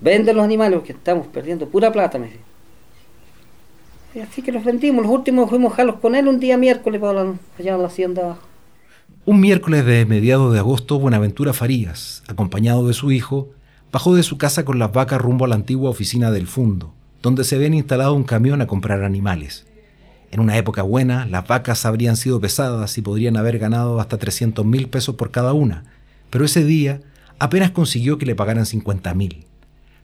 Vende 0.00 0.32
los 0.32 0.42
animales 0.42 0.80
porque 0.80 0.94
estamos 0.94 1.28
perdiendo 1.28 1.68
pura 1.68 1.92
plata, 1.92 2.18
me 2.18 2.26
decía. 2.26 2.40
Y 4.16 4.18
así 4.18 4.42
que 4.42 4.50
los 4.50 4.64
vendimos, 4.64 5.04
los 5.04 5.12
últimos 5.12 5.48
fuimos 5.48 5.72
a 5.72 5.76
jalos 5.76 6.00
con 6.00 6.16
él 6.16 6.26
un 6.26 6.40
día 6.40 6.56
miércoles 6.56 7.00
para 7.00 7.22
la, 7.22 7.34
allá 7.56 7.74
en 7.76 7.82
la 7.82 7.86
hacienda 7.86 8.22
abajo. 8.22 8.48
Un 9.26 9.38
miércoles 9.38 9.86
de 9.86 10.06
mediados 10.06 10.52
de 10.52 10.58
agosto, 10.58 10.98
Buenaventura 10.98 11.52
Farías, 11.52 12.24
acompañado 12.26 12.84
de 12.88 12.94
su 12.94 13.12
hijo, 13.12 13.50
bajó 13.92 14.12
de 14.16 14.24
su 14.24 14.38
casa 14.38 14.64
con 14.64 14.80
las 14.80 14.90
vacas 14.90 15.20
rumbo 15.20 15.44
a 15.44 15.48
la 15.48 15.54
antigua 15.54 15.88
oficina 15.88 16.32
del 16.32 16.48
Fundo, 16.48 16.94
donde 17.22 17.44
se 17.44 17.56
habían 17.56 17.74
instalado 17.74 18.14
un 18.14 18.24
camión 18.24 18.60
a 18.60 18.66
comprar 18.66 19.04
animales. 19.04 19.64
En 20.32 20.40
una 20.40 20.56
época 20.56 20.82
buena, 20.82 21.26
las 21.26 21.46
vacas 21.46 21.86
habrían 21.86 22.16
sido 22.16 22.40
pesadas 22.40 22.98
y 22.98 23.02
podrían 23.02 23.36
haber 23.36 23.58
ganado 23.58 24.00
hasta 24.00 24.18
300 24.18 24.64
mil 24.64 24.88
pesos 24.88 25.14
por 25.14 25.30
cada 25.30 25.52
una, 25.52 25.84
pero 26.30 26.44
ese 26.44 26.64
día 26.64 27.00
apenas 27.38 27.70
consiguió 27.70 28.18
que 28.18 28.26
le 28.26 28.34
pagaran 28.34 28.66
50 28.66 29.14
mil. 29.14 29.46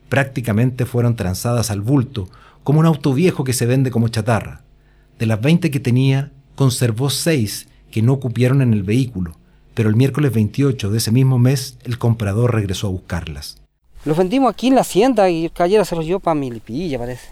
Prácticamente 0.08 0.86
fueron 0.86 1.16
transadas 1.16 1.70
al 1.70 1.80
bulto, 1.80 2.28
como 2.62 2.80
un 2.80 2.86
auto 2.86 3.14
viejo 3.14 3.44
que 3.44 3.52
se 3.52 3.66
vende 3.66 3.90
como 3.90 4.08
chatarra. 4.08 4.62
De 5.18 5.26
las 5.26 5.40
20 5.40 5.70
que 5.70 5.80
tenía, 5.80 6.30
conservó 6.54 7.10
6 7.10 7.68
que 7.90 8.02
no 8.02 8.20
cupieron 8.20 8.60
en 8.60 8.72
el 8.72 8.82
vehículo, 8.82 9.36
pero 9.74 9.88
el 9.88 9.96
miércoles 9.96 10.32
28 10.32 10.90
de 10.90 10.98
ese 10.98 11.10
mismo 11.10 11.38
mes 11.38 11.78
el 11.84 11.98
comprador 11.98 12.54
regresó 12.54 12.88
a 12.88 12.90
buscarlas. 12.90 13.62
Los 14.08 14.16
vendimos 14.16 14.50
aquí 14.50 14.68
en 14.68 14.74
la 14.74 14.80
hacienda 14.80 15.28
y 15.28 15.44
el 15.44 15.52
caballero 15.52 15.84
se 15.84 15.94
los 15.94 16.06
llevó 16.06 16.18
para 16.18 16.34
Milipilla, 16.34 16.98
parece. 16.98 17.28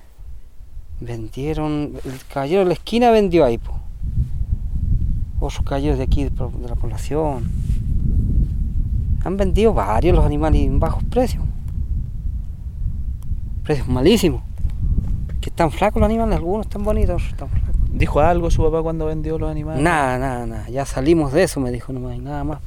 Vendieron, 1.00 1.94
el 2.04 2.20
caballero 2.30 2.60
de 2.60 2.66
la 2.66 2.74
esquina 2.74 3.10
vendió 3.10 3.46
ahí, 3.46 3.56
po. 3.56 3.72
Otros 5.40 5.64
caballeros 5.64 5.96
de 5.96 6.04
aquí, 6.04 6.24
de, 6.24 6.30
la 6.68 6.74
población. 6.74 7.50
Han 9.24 9.38
vendido 9.38 9.72
varios 9.72 10.14
los 10.14 10.26
animales 10.26 10.60
en 10.60 10.78
bajos 10.78 11.02
precios. 11.04 11.42
Precios 13.64 13.88
malísimos. 13.88 14.42
Que 15.40 15.48
están 15.48 15.70
flacos 15.70 15.98
los 15.98 16.10
animales, 16.10 16.36
algunos 16.36 16.66
están 16.66 16.84
bonitos, 16.84 17.14
otros 17.14 17.30
están 17.30 17.48
flacos. 17.48 17.74
¿Dijo 17.90 18.20
algo 18.20 18.50
su 18.50 18.62
papá 18.62 18.82
cuando 18.82 19.06
vendió 19.06 19.38
los 19.38 19.50
animales? 19.50 19.82
Nada, 19.82 20.18
nada, 20.18 20.44
nada. 20.44 20.68
Ya 20.68 20.84
salimos 20.84 21.32
de 21.32 21.44
eso, 21.44 21.58
me 21.58 21.70
dijo 21.70 21.94
nomás, 21.94 22.16
y 22.16 22.18
nada 22.18 22.44
más. 22.44 22.58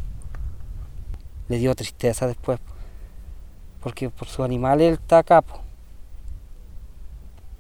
Le 1.48 1.60
dio 1.60 1.76
tristeza 1.76 2.26
después. 2.26 2.60
Porque 3.82 4.10
por 4.10 4.28
sus 4.28 4.46
animales 4.46 4.88
él 4.88 4.94
está 4.96 5.20
acá. 5.20 5.42
po. 5.42 5.62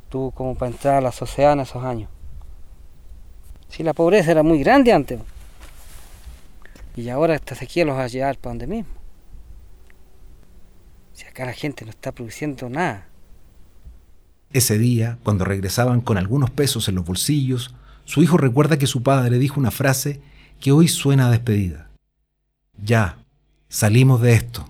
Tuvo 0.09 0.31
como 0.31 0.55
para 0.55 0.71
entrar 0.71 0.95
a 0.95 1.01
la 1.01 1.11
sociedad 1.11 1.53
en 1.53 1.61
esos 1.61 1.83
años. 1.83 2.09
Sí, 3.69 3.83
la 3.83 3.93
pobreza 3.93 4.31
era 4.31 4.43
muy 4.43 4.59
grande 4.59 4.91
antes. 4.91 5.19
Y 6.95 7.09
ahora 7.09 7.35
esta 7.35 7.55
sequía 7.55 7.85
los 7.85 7.95
va 7.95 8.03
a 8.03 8.07
llevar 8.07 8.37
para 8.37 8.51
donde 8.51 8.67
mismo. 8.67 8.91
Si 11.13 11.25
acá 11.25 11.45
la 11.45 11.53
gente 11.53 11.85
no 11.85 11.91
está 11.91 12.11
produciendo 12.11 12.69
nada. 12.69 13.07
Ese 14.51 14.79
día, 14.79 15.19
cuando 15.23 15.45
regresaban 15.45 16.01
con 16.01 16.17
algunos 16.17 16.49
pesos 16.49 16.89
en 16.89 16.95
los 16.95 17.05
bolsillos, 17.05 17.75
su 18.05 18.23
hijo 18.23 18.37
recuerda 18.37 18.77
que 18.77 18.87
su 18.87 19.03
padre 19.03 19.37
dijo 19.37 19.59
una 19.59 19.69
frase 19.69 20.21
que 20.59 20.71
hoy 20.71 20.87
suena 20.87 21.27
a 21.27 21.31
despedida. 21.31 21.89
Ya, 22.81 23.19
salimos 23.69 24.21
de 24.21 24.33
esto. 24.33 24.65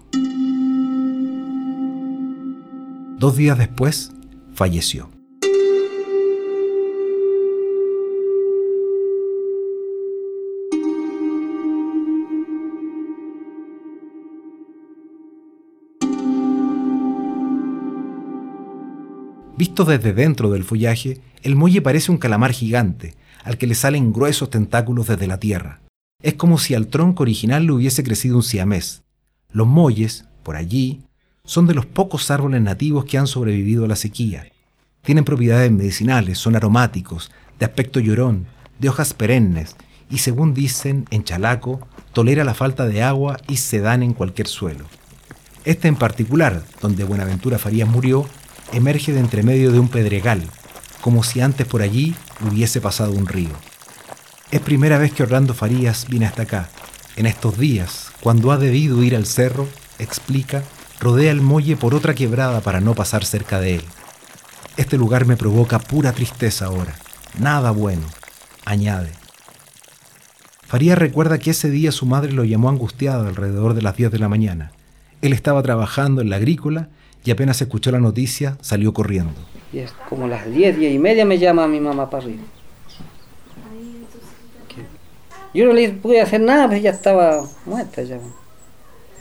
Dos 3.19 3.35
días 3.35 3.57
después, 3.57 4.13
falleció. 4.53 5.09
Visto 19.57 19.83
desde 19.83 20.13
dentro 20.13 20.49
del 20.51 20.63
follaje, 20.63 21.19
el 21.43 21.57
muelle 21.57 21.81
parece 21.81 22.13
un 22.13 22.17
calamar 22.19 22.53
gigante, 22.53 23.15
al 23.43 23.57
que 23.57 23.67
le 23.67 23.75
salen 23.75 24.13
gruesos 24.13 24.49
tentáculos 24.49 25.07
desde 25.07 25.27
la 25.27 25.41
tierra. 25.41 25.81
Es 26.23 26.35
como 26.35 26.57
si 26.57 26.73
al 26.73 26.87
tronco 26.87 27.23
original 27.23 27.65
le 27.65 27.73
hubiese 27.73 28.01
crecido 28.01 28.37
un 28.37 28.43
siamés. 28.43 29.03
Los 29.51 29.67
muelles, 29.67 30.23
por 30.41 30.55
allí, 30.55 31.01
son 31.49 31.65
de 31.65 31.73
los 31.73 31.87
pocos 31.87 32.29
árboles 32.29 32.61
nativos 32.61 33.05
que 33.05 33.17
han 33.17 33.25
sobrevivido 33.25 33.85
a 33.85 33.87
la 33.87 33.95
sequía. 33.95 34.51
Tienen 35.01 35.25
propiedades 35.25 35.71
medicinales, 35.71 36.37
son 36.37 36.55
aromáticos, 36.55 37.31
de 37.57 37.65
aspecto 37.65 37.99
llorón, 37.99 38.45
de 38.77 38.87
hojas 38.87 39.15
perennes, 39.15 39.75
y 40.11 40.19
según 40.19 40.53
dicen, 40.53 41.07
en 41.09 41.23
Chalaco, 41.23 41.79
tolera 42.13 42.43
la 42.43 42.53
falta 42.53 42.85
de 42.85 43.01
agua 43.01 43.39
y 43.47 43.57
se 43.57 43.79
dan 43.79 44.03
en 44.03 44.13
cualquier 44.13 44.47
suelo. 44.47 44.85
Este 45.65 45.87
en 45.87 45.95
particular, 45.95 46.61
donde 46.83 47.03
Buenaventura 47.03 47.57
Farías 47.57 47.89
murió, 47.89 48.27
emerge 48.71 49.11
de 49.11 49.19
entre 49.19 49.41
medio 49.41 49.71
de 49.71 49.79
un 49.79 49.87
pedregal, 49.87 50.43
como 51.01 51.23
si 51.23 51.41
antes 51.41 51.65
por 51.65 51.81
allí 51.81 52.13
hubiese 52.47 52.79
pasado 52.79 53.13
un 53.13 53.25
río. 53.25 53.49
Es 54.51 54.61
primera 54.61 54.99
vez 54.99 55.13
que 55.13 55.23
Orlando 55.23 55.55
Farías 55.55 56.05
viene 56.07 56.27
hasta 56.27 56.43
acá. 56.43 56.69
En 57.15 57.25
estos 57.25 57.57
días, 57.57 58.11
cuando 58.21 58.51
ha 58.51 58.57
debido 58.57 59.03
ir 59.03 59.15
al 59.15 59.25
cerro, 59.25 59.67
explica, 59.97 60.63
rodea 60.99 61.31
el 61.31 61.41
muelle 61.41 61.77
por 61.77 61.95
otra 61.95 62.13
quebrada 62.13 62.61
para 62.61 62.81
no 62.81 62.93
pasar 62.95 63.25
cerca 63.25 63.59
de 63.59 63.75
él. 63.75 63.83
Este 64.77 64.97
lugar 64.97 65.25
me 65.25 65.37
provoca 65.37 65.79
pura 65.79 66.13
tristeza 66.13 66.65
ahora, 66.65 66.95
nada 67.37 67.71
bueno, 67.71 68.05
añade. 68.65 69.11
Farías 70.67 70.97
recuerda 70.97 71.39
que 71.39 71.51
ese 71.51 71.69
día 71.69 71.91
su 71.91 72.05
madre 72.05 72.31
lo 72.31 72.43
llamó 72.43 72.69
angustiado 72.69 73.27
alrededor 73.27 73.73
de 73.73 73.81
las 73.81 73.97
10 73.97 74.11
de 74.11 74.19
la 74.19 74.29
mañana. 74.29 74.71
Él 75.21 75.33
estaba 75.33 75.63
trabajando 75.63 76.21
en 76.21 76.29
la 76.29 76.35
agrícola 76.35 76.89
y 77.25 77.31
apenas 77.31 77.61
escuchó 77.61 77.91
la 77.91 77.99
noticia 77.99 78.57
salió 78.61 78.93
corriendo. 78.93 79.33
Y 79.73 79.79
es 79.79 79.91
como 80.07 80.27
las 80.27 80.45
10, 80.45 80.77
10 80.77 80.93
y 80.93 80.99
media 80.99 81.25
me 81.25 81.39
llama 81.39 81.67
mi 81.67 81.79
mamá 81.79 82.09
para 82.09 82.23
arriba. 82.23 82.43
Yo 85.53 85.65
no 85.65 85.73
le 85.73 85.89
pude 85.89 86.21
hacer 86.21 86.41
nada, 86.41 86.67
pues 86.67 86.79
ella 86.79 86.91
estaba 86.91 87.43
muerta 87.65 88.03
ya. 88.03 88.19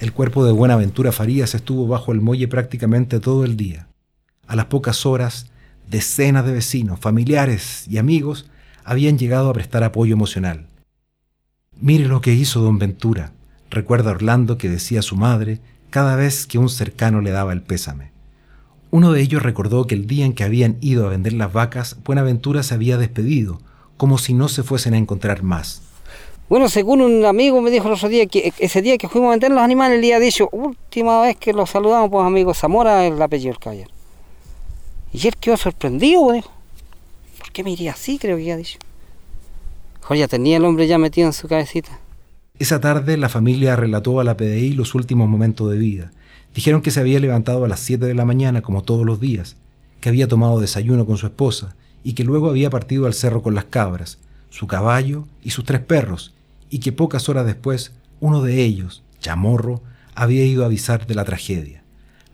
El 0.01 0.13
cuerpo 0.13 0.45
de 0.45 0.53
Buenaventura 0.53 1.11
Farías 1.11 1.57
estuvo 1.57 1.89
bajo 1.89 2.13
el 2.13 2.21
muelle 2.21 2.47
prácticamente 2.47 3.19
todo 3.19 3.45
el 3.45 3.57
día. 3.57 3.89
A 4.47 4.55
las 4.55 4.67
pocas 4.67 5.05
horas, 5.05 5.47
decenas 5.91 6.47
de 6.47 6.53
vecinos, 6.53 7.01
familiares 7.01 7.85
y 7.89 7.99
amigos 7.99 8.49
habían 8.85 9.19
llegado 9.19 9.51
a 9.51 9.53
prestar 9.53 9.83
apoyo 9.83 10.13
emocional. 10.13 10.67
Mire 11.81 12.07
lo 12.07 12.21
que 12.21 12.33
hizo 12.33 12.61
don 12.61 12.79
Ventura, 12.79 13.33
recuerda 13.71 14.13
Orlando 14.13 14.57
que 14.57 14.71
decía 14.71 15.03
su 15.03 15.17
madre 15.17 15.61
cada 15.91 16.15
vez 16.15 16.47
que 16.47 16.59
un 16.59 16.69
cercano 16.69 17.21
le 17.21 17.33
daba 17.33 17.53
el 17.53 17.63
pésame. 17.63 18.13
Uno 18.91 19.11
de 19.11 19.21
ellos 19.21 19.43
recordó 19.43 19.89
que 19.89 19.97
el 19.97 20.07
día 20.07 20.25
en 20.25 20.33
que 20.33 20.45
habían 20.45 20.77
ido 20.81 21.07
a 21.07 21.11
vender 21.11 21.33
las 21.33 21.53
vacas, 21.53 21.97
Buenaventura 22.05 22.63
se 22.63 22.75
había 22.75 22.99
despedido, 22.99 23.61
como 23.97 24.17
si 24.19 24.33
no 24.33 24.49
se 24.49 24.63
fuesen 24.63 24.95
a 24.95 24.99
encontrar 24.99 25.43
más. 25.43 25.83
Bueno, 26.49 26.71
según 26.71 27.03
un 27.03 27.27
amigo 27.27 27.61
me 27.61 27.71
dijo 27.71 27.89
el 27.89 27.95
otro 27.95 28.09
día 28.09 28.25
que 28.25 28.55
ese 28.59 28.81
día 28.81 28.97
que 28.97 29.07
fuimos 29.07 29.29
a 29.29 29.31
vender 29.33 29.51
los 29.51 29.61
animales, 29.61 30.01
le 30.01 30.15
había 30.15 30.25
dicho, 30.25 30.49
última 30.51 31.21
vez 31.21 31.37
que 31.37 31.53
los 31.53 31.69
saludamos, 31.69 32.09
pues 32.11 32.25
amigo 32.25 32.55
Zamora, 32.55 33.07
el 33.07 33.21
apellido 33.21 33.53
del 33.53 33.59
caballero. 33.59 33.91
Y 35.13 35.27
él 35.27 35.37
quedó 35.37 35.59
sorprendido, 35.59 36.23
pues, 36.23 36.37
dijo. 36.37 36.51
¿Por 37.39 37.53
qué 37.53 37.65
me 37.65 37.73
iría 37.73 37.93
así? 37.93 38.19
Creo 38.19 38.37
que 38.37 38.43
había 38.43 38.57
dicho. 38.57 38.79
Joder, 40.01 40.21
ya 40.21 40.29
tenía 40.29 40.57
el 40.57 40.65
hombre 40.65 40.87
ya 40.87 40.97
metido 40.97 41.27
en 41.27 41.35
su 41.35 41.49
cabecita. 41.49 42.01
Esa 42.59 42.81
tarde 42.81 43.19
la 43.19 43.29
familia 43.29 43.77
relató 43.77 44.19
a 44.19 44.25
la 44.25 44.37
PDI 44.37 44.73
los 44.73 44.95
últimos 44.95 45.29
momentos 45.29 45.71
de 45.71 45.77
vida. 45.77 46.13
Dijeron 46.55 46.81
que 46.81 46.91
se 46.91 47.01
había 47.01 47.21
levantado 47.21 47.65
a 47.65 47.69
las 47.69 47.81
7 47.81 48.07
de 48.07 48.15
la 48.15 48.25
mañana 48.25 48.63
como 48.63 48.83
todos 48.83 49.05
los 49.05 49.21
días, 49.21 49.57
que 50.01 50.09
había 50.09 50.29
tomado 50.29 50.61
desayuno 50.61 51.05
con 51.05 51.19
su 51.19 51.27
esposa 51.27 51.77
y 52.03 52.15
que 52.15 52.25
luego 52.25 52.49
había 52.49 52.71
partido 52.71 53.07
al 53.07 53.13
cerro 53.13 53.43
con 53.43 53.55
las 53.55 53.67
cabras, 53.67 54.19
su 54.49 54.67
caballo 54.67 55.27
y 55.43 55.51
sus 55.51 55.65
tres 55.65 55.81
perros, 55.81 56.33
y 56.70 56.81
que 56.81 56.92
pocas 56.92 57.28
horas 57.28 57.46
después 57.46 57.92
uno 58.20 58.42
de 58.42 58.62
ellos, 58.64 59.02
Chamorro, 59.20 59.81
había 60.14 60.44
ido 60.44 60.62
a 60.62 60.66
avisar 60.66 61.07
de 61.07 61.14
la 61.14 61.24
tragedia. 61.24 61.83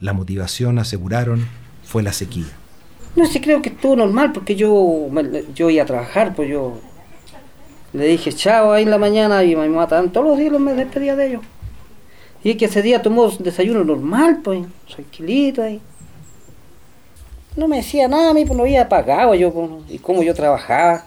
La 0.00 0.12
motivación, 0.12 0.78
aseguraron, 0.78 1.46
fue 1.82 2.02
la 2.02 2.12
sequía. 2.12 2.46
No 3.16 3.26
sé, 3.26 3.40
creo 3.40 3.62
que 3.62 3.68
estuvo 3.68 3.94
normal 3.96 4.32
porque 4.32 4.56
yo, 4.56 5.06
me- 5.10 5.44
yo 5.54 5.70
iba 5.70 5.82
a 5.82 5.86
trabajar, 5.86 6.34
pues 6.34 6.48
yo 6.50 6.80
le 7.92 8.06
dije 8.06 8.32
chao 8.32 8.72
ahí 8.72 8.82
en 8.82 8.90
la 8.90 8.98
mañana 8.98 9.44
y 9.44 9.54
mi 9.54 9.68
mamá 9.68 9.86
también, 9.86 10.12
todos 10.12 10.26
los 10.26 10.38
días 10.38 10.58
me 10.58 10.72
despedía 10.74 11.14
de 11.14 11.28
ellos. 11.28 11.42
Y 12.42 12.50
es 12.50 12.56
que 12.56 12.64
ese 12.66 12.82
día 12.82 13.00
tomó 13.02 13.28
desayuno 13.30 13.84
normal, 13.84 14.40
pues, 14.42 14.66
tranquilito 14.92 15.62
ahí. 15.62 15.80
No 17.56 17.68
me 17.68 17.76
decía 17.76 18.08
nada 18.08 18.30
a 18.30 18.34
mí, 18.34 18.44
pues 18.44 18.56
no 18.56 18.64
había 18.64 18.88
pagado 18.88 19.34
yo, 19.34 19.52
pues, 19.52 19.70
y 19.88 19.98
cómo 19.98 20.22
yo 20.22 20.34
trabajaba. 20.34 21.06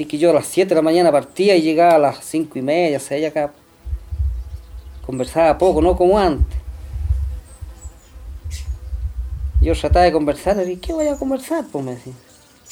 Así 0.00 0.08
que 0.08 0.16
yo 0.16 0.30
a 0.30 0.32
las 0.32 0.46
7 0.46 0.70
de 0.70 0.76
la 0.76 0.80
mañana 0.80 1.12
partía 1.12 1.54
y 1.56 1.60
llegaba 1.60 1.96
a 1.96 1.98
las 1.98 2.24
5 2.24 2.58
y 2.58 2.62
media, 2.62 2.98
6 2.98 3.26
acá. 3.26 3.52
Conversaba 5.04 5.58
poco, 5.58 5.82
no 5.82 5.94
como 5.94 6.18
antes. 6.18 6.56
Yo 9.60 9.74
trataba 9.74 10.06
de 10.06 10.12
conversar, 10.12 10.56
le 10.56 10.64
dije, 10.64 10.80
¿qué 10.80 10.92
voy 10.94 11.06
a 11.08 11.16
conversar? 11.18 11.66
Pues 11.70 11.84
me 11.84 11.96
decía. 11.96 12.14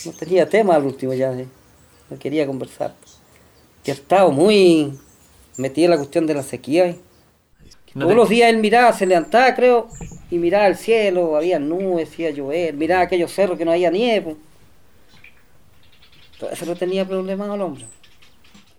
No 0.06 0.12
tenía 0.12 0.48
tema 0.48 0.76
al 0.76 0.84
último 0.86 1.12
ya, 1.12 1.36
¿sí? 1.36 1.44
no 2.08 2.18
quería 2.18 2.46
conversar. 2.46 2.94
Que 3.84 3.90
he 3.90 3.94
estado 3.94 4.30
muy 4.30 4.98
metido 5.58 5.84
en 5.84 5.90
la 5.90 5.96
cuestión 5.98 6.26
de 6.26 6.32
la 6.32 6.42
sequía. 6.42 6.92
¿sí? 6.92 6.98
No 7.92 8.06
Todos 8.06 8.12
te- 8.12 8.16
los 8.16 8.28
días 8.30 8.48
él 8.48 8.56
miraba, 8.56 8.94
se 8.94 9.04
levantaba, 9.04 9.54
creo, 9.54 9.88
y 10.30 10.38
miraba 10.38 10.66
el 10.66 10.76
cielo, 10.76 11.36
había 11.36 11.58
nubes, 11.58 12.18
iba 12.18 12.30
a 12.30 12.32
llover, 12.32 12.72
miraba 12.72 13.02
aquellos 13.02 13.30
cerros 13.30 13.58
que 13.58 13.66
no 13.66 13.72
había 13.72 13.90
nieve. 13.90 14.22
pues. 14.22 14.36
Eso 16.52 16.76
tenía 16.76 17.06
problema 17.06 17.52
al 17.52 17.60
hombre. 17.60 17.86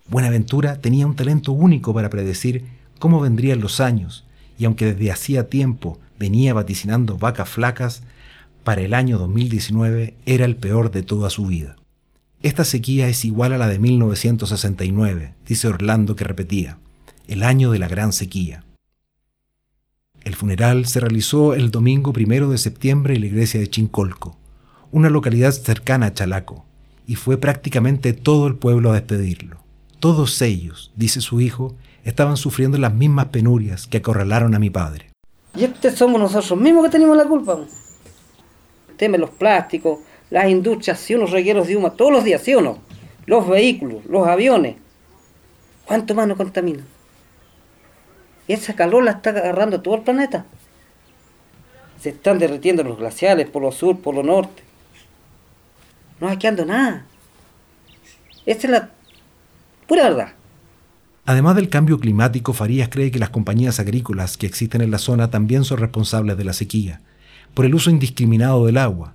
Buenaventura 0.08 0.80
tenía 0.80 1.06
un 1.06 1.14
talento 1.14 1.52
único 1.52 1.94
para 1.94 2.10
predecir 2.10 2.64
cómo 2.98 3.20
vendrían 3.20 3.60
los 3.60 3.80
años, 3.80 4.24
y 4.58 4.64
aunque 4.64 4.92
desde 4.92 5.10
hacía 5.10 5.48
tiempo 5.48 5.98
venía 6.18 6.52
vaticinando 6.52 7.16
vacas 7.16 7.48
flacas, 7.48 8.02
para 8.64 8.82
el 8.82 8.92
año 8.92 9.18
2019 9.18 10.14
era 10.26 10.44
el 10.44 10.56
peor 10.56 10.90
de 10.90 11.02
toda 11.02 11.30
su 11.30 11.46
vida. 11.46 11.76
Esta 12.42 12.64
sequía 12.64 13.08
es 13.08 13.24
igual 13.24 13.52
a 13.52 13.58
la 13.58 13.68
de 13.68 13.78
1969, 13.78 15.34
dice 15.46 15.68
Orlando 15.68 16.16
que 16.16 16.24
repetía, 16.24 16.78
el 17.28 17.42
año 17.42 17.70
de 17.70 17.78
la 17.78 17.88
gran 17.88 18.12
sequía. 18.12 18.64
El 20.24 20.34
funeral 20.34 20.86
se 20.86 21.00
realizó 21.00 21.54
el 21.54 21.70
domingo 21.70 22.12
primero 22.12 22.50
de 22.50 22.58
septiembre 22.58 23.14
en 23.14 23.20
la 23.20 23.26
iglesia 23.26 23.60
de 23.60 23.68
Chincolco, 23.68 24.36
una 24.90 25.08
localidad 25.08 25.52
cercana 25.52 26.06
a 26.06 26.14
Chalaco, 26.14 26.66
y 27.10 27.16
fue 27.16 27.38
prácticamente 27.38 28.12
todo 28.12 28.46
el 28.46 28.54
pueblo 28.54 28.92
a 28.92 28.94
despedirlo. 28.94 29.56
Todos 29.98 30.40
ellos, 30.42 30.92
dice 30.94 31.20
su 31.20 31.40
hijo, 31.40 31.74
estaban 32.04 32.36
sufriendo 32.36 32.78
las 32.78 32.94
mismas 32.94 33.26
penurias 33.30 33.88
que 33.88 33.96
acorralaron 33.96 34.54
a 34.54 34.60
mi 34.60 34.70
padre. 34.70 35.10
Y 35.56 35.64
este 35.64 35.90
somos 35.90 36.20
nosotros 36.20 36.56
mismos 36.60 36.84
que 36.84 36.90
tenemos 36.90 37.16
la 37.16 37.24
culpa. 37.24 37.58
El 38.90 38.96
tema 38.96 39.14
de 39.14 39.22
los 39.22 39.30
plásticos, 39.30 39.98
las 40.30 40.48
industrias, 40.48 41.00
sí, 41.00 41.16
unos 41.16 41.32
regueros 41.32 41.66
de 41.66 41.76
humo 41.76 41.90
todos 41.90 42.12
los 42.12 42.22
días, 42.22 42.42
¿sí 42.42 42.54
o 42.54 42.60
no? 42.60 42.78
Los 43.26 43.48
vehículos, 43.48 44.06
los 44.06 44.28
aviones. 44.28 44.76
¿Cuánto 45.86 46.14
más 46.14 46.28
nos 46.28 46.36
contaminan? 46.36 46.86
Esa 48.46 48.74
calor 48.76 49.02
la 49.02 49.10
está 49.10 49.30
agarrando 49.30 49.80
todo 49.80 49.96
el 49.96 50.02
planeta. 50.02 50.46
Se 51.98 52.10
están 52.10 52.38
derritiendo 52.38 52.84
los 52.84 52.98
glaciares 52.98 53.50
por 53.50 53.62
lo 53.62 53.72
sur, 53.72 53.98
por 53.98 54.14
lo 54.14 54.22
norte. 54.22 54.69
No 56.20 56.26
va 56.26 56.38
quedando 56.38 56.64
nada. 56.64 57.06
Esta 58.46 58.66
es 58.66 58.70
la 58.70 58.90
pura 59.86 60.04
verdad. 60.04 60.32
Además 61.26 61.56
del 61.56 61.68
cambio 61.68 61.98
climático, 61.98 62.52
Farías 62.52 62.88
cree 62.88 63.10
que 63.10 63.18
las 63.18 63.30
compañías 63.30 63.78
agrícolas 63.78 64.36
que 64.36 64.46
existen 64.46 64.80
en 64.80 64.90
la 64.90 64.98
zona 64.98 65.30
también 65.30 65.64
son 65.64 65.78
responsables 65.78 66.36
de 66.36 66.44
la 66.44 66.52
sequía, 66.52 67.00
por 67.54 67.64
el 67.64 67.74
uso 67.74 67.90
indiscriminado 67.90 68.66
del 68.66 68.78
agua. 68.78 69.12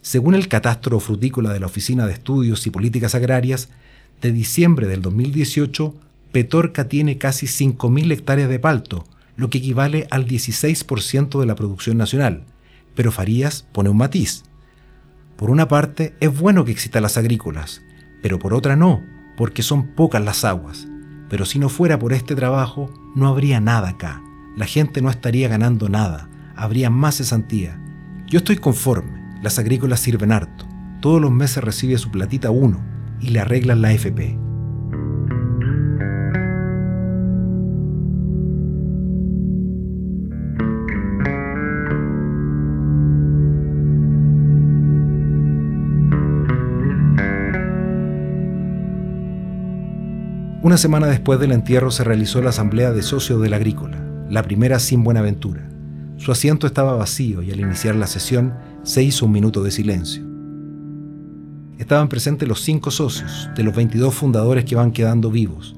Según 0.00 0.34
el 0.34 0.48
catastro 0.48 1.00
frutícola 1.00 1.52
de 1.52 1.60
la 1.60 1.66
Oficina 1.66 2.06
de 2.06 2.12
Estudios 2.12 2.66
y 2.66 2.70
Políticas 2.70 3.14
Agrarias, 3.14 3.68
de 4.20 4.32
diciembre 4.32 4.86
del 4.86 5.02
2018, 5.02 5.94
Petorca 6.32 6.88
tiene 6.88 7.18
casi 7.18 7.46
5.000 7.46 8.12
hectáreas 8.12 8.48
de 8.48 8.58
palto, 8.58 9.04
lo 9.36 9.50
que 9.50 9.58
equivale 9.58 10.06
al 10.10 10.26
16% 10.26 11.40
de 11.40 11.46
la 11.46 11.54
producción 11.54 11.96
nacional. 11.96 12.44
Pero 12.94 13.12
Farías 13.12 13.66
pone 13.72 13.88
un 13.88 13.96
matiz. 13.96 14.44
Por 15.38 15.50
una 15.50 15.68
parte, 15.68 16.16
es 16.18 16.36
bueno 16.36 16.64
que 16.64 16.72
existan 16.72 17.04
las 17.04 17.16
agrícolas, 17.16 17.82
pero 18.20 18.40
por 18.40 18.54
otra 18.54 18.74
no, 18.74 19.04
porque 19.36 19.62
son 19.62 19.94
pocas 19.94 20.20
las 20.20 20.44
aguas. 20.44 20.88
Pero 21.30 21.44
si 21.44 21.60
no 21.60 21.68
fuera 21.68 21.96
por 21.96 22.12
este 22.12 22.34
trabajo, 22.34 22.92
no 23.14 23.28
habría 23.28 23.60
nada 23.60 23.90
acá. 23.90 24.20
La 24.56 24.66
gente 24.66 25.00
no 25.00 25.10
estaría 25.10 25.46
ganando 25.46 25.88
nada, 25.88 26.28
habría 26.56 26.90
más 26.90 27.18
cesantía. 27.18 27.80
Yo 28.26 28.38
estoy 28.38 28.56
conforme, 28.56 29.38
las 29.40 29.60
agrícolas 29.60 30.00
sirven 30.00 30.32
harto. 30.32 30.66
Todos 31.00 31.20
los 31.20 31.30
meses 31.30 31.62
recibe 31.62 31.98
su 31.98 32.10
platita 32.10 32.50
uno 32.50 32.80
y 33.20 33.28
le 33.28 33.38
arreglan 33.38 33.80
la 33.80 33.92
FP. 33.92 34.47
Una 50.68 50.76
semana 50.76 51.06
después 51.06 51.40
del 51.40 51.52
entierro 51.52 51.90
se 51.90 52.04
realizó 52.04 52.42
la 52.42 52.50
asamblea 52.50 52.92
de 52.92 53.00
socios 53.00 53.40
del 53.40 53.54
agrícola, 53.54 54.04
la 54.28 54.42
primera 54.42 54.78
sin 54.78 55.02
Buenaventura. 55.02 55.66
Su 56.18 56.30
asiento 56.30 56.66
estaba 56.66 56.92
vacío 56.92 57.40
y 57.40 57.50
al 57.50 57.60
iniciar 57.60 57.94
la 57.94 58.06
sesión 58.06 58.52
se 58.82 59.02
hizo 59.02 59.24
un 59.24 59.32
minuto 59.32 59.62
de 59.62 59.70
silencio. 59.70 60.22
Estaban 61.78 62.10
presentes 62.10 62.46
los 62.46 62.60
cinco 62.60 62.90
socios, 62.90 63.48
de 63.56 63.62
los 63.62 63.74
22 63.74 64.14
fundadores 64.14 64.66
que 64.66 64.74
van 64.74 64.92
quedando 64.92 65.30
vivos. 65.30 65.74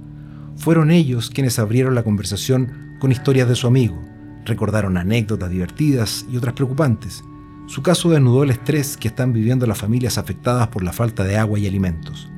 Fueron 0.57 0.90
ellos 0.90 1.31
quienes 1.31 1.61
abrieron 1.61 1.94
la 1.94 2.03
conversación 2.03 2.96
con 2.98 3.12
historias 3.12 3.48
de 3.48 3.55
su 3.55 3.68
amigo, 3.68 4.03
recordaron 4.44 4.96
anécdotas 4.96 5.50
divertidas 5.50 6.26
y 6.29 6.37
otras 6.37 6.55
preocupantes. 6.55 7.22
Su 7.68 7.85
caso 7.85 8.11
desnudó 8.11 8.42
el 8.42 8.50
estrés 8.50 8.96
que 8.96 9.07
están 9.07 9.33
viviendo 9.33 9.68
las 9.68 9.79
familias 9.79 10.18
afectadas 10.18 10.66
por 10.66 10.83
la 10.83 10.92
falta 10.92 11.22
de 11.22 11.37
agua 11.37 11.61
y 11.61 11.68
alimentos. 11.68 12.29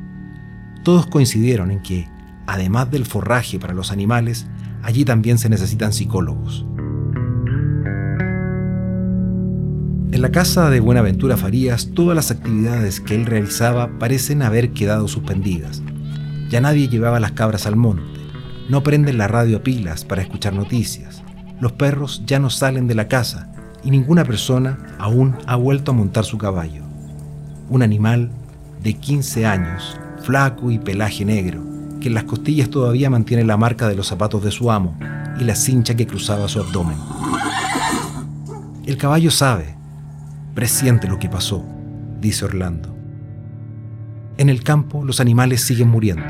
Todos 0.84 1.06
coincidieron 1.06 1.70
en 1.70 1.80
que 1.80 2.12
además 2.46 2.90
del 2.90 3.06
forraje 3.06 3.58
para 3.58 3.74
los 3.74 3.92
animales, 3.92 4.46
allí 4.82 5.04
también 5.04 5.38
se 5.38 5.48
necesitan 5.48 5.92
psicólogos. 5.92 6.66
En 10.12 10.20
la 10.20 10.30
casa 10.30 10.68
de 10.68 10.80
Buenaventura 10.80 11.36
Farías, 11.36 11.90
todas 11.94 12.14
las 12.14 12.30
actividades 12.30 13.00
que 13.00 13.14
él 13.14 13.24
realizaba 13.24 13.98
parecen 13.98 14.42
haber 14.42 14.72
quedado 14.72 15.08
suspendidas. 15.08 15.82
Ya 16.50 16.60
nadie 16.60 16.88
llevaba 16.88 17.18
las 17.18 17.32
cabras 17.32 17.66
al 17.66 17.76
monte, 17.76 18.20
no 18.68 18.82
prenden 18.82 19.16
la 19.16 19.26
radio 19.26 19.56
a 19.56 19.62
pilas 19.62 20.04
para 20.04 20.20
escuchar 20.20 20.52
noticias, 20.52 21.22
los 21.60 21.72
perros 21.72 22.24
ya 22.26 22.38
no 22.38 22.50
salen 22.50 22.88
de 22.88 22.94
la 22.94 23.08
casa 23.08 23.52
y 23.84 23.90
ninguna 23.90 24.24
persona 24.24 24.78
aún 24.98 25.36
ha 25.46 25.56
vuelto 25.56 25.92
a 25.92 25.94
montar 25.94 26.24
su 26.24 26.36
caballo. 26.36 26.82
Un 27.70 27.82
animal 27.82 28.30
de 28.82 28.94
15 28.94 29.46
años, 29.46 29.96
flaco 30.22 30.70
y 30.70 30.78
pelaje 30.78 31.24
negro, 31.24 31.71
que 32.02 32.08
en 32.08 32.14
las 32.14 32.24
costillas 32.24 32.68
todavía 32.68 33.08
mantiene 33.08 33.44
la 33.44 33.56
marca 33.56 33.88
de 33.88 33.94
los 33.94 34.08
zapatos 34.08 34.42
de 34.42 34.50
su 34.50 34.70
amo 34.70 34.98
y 35.40 35.44
la 35.44 35.54
cincha 35.54 35.94
que 35.94 36.06
cruzaba 36.06 36.48
su 36.48 36.60
abdomen. 36.60 36.98
El 38.84 38.96
caballo 38.96 39.30
sabe, 39.30 39.76
presiente 40.54 41.06
lo 41.06 41.18
que 41.18 41.28
pasó, 41.28 41.64
dice 42.20 42.44
Orlando. 42.44 42.94
En 44.36 44.48
el 44.48 44.64
campo 44.64 45.04
los 45.04 45.20
animales 45.20 45.62
siguen 45.62 45.88
muriendo. 45.88 46.24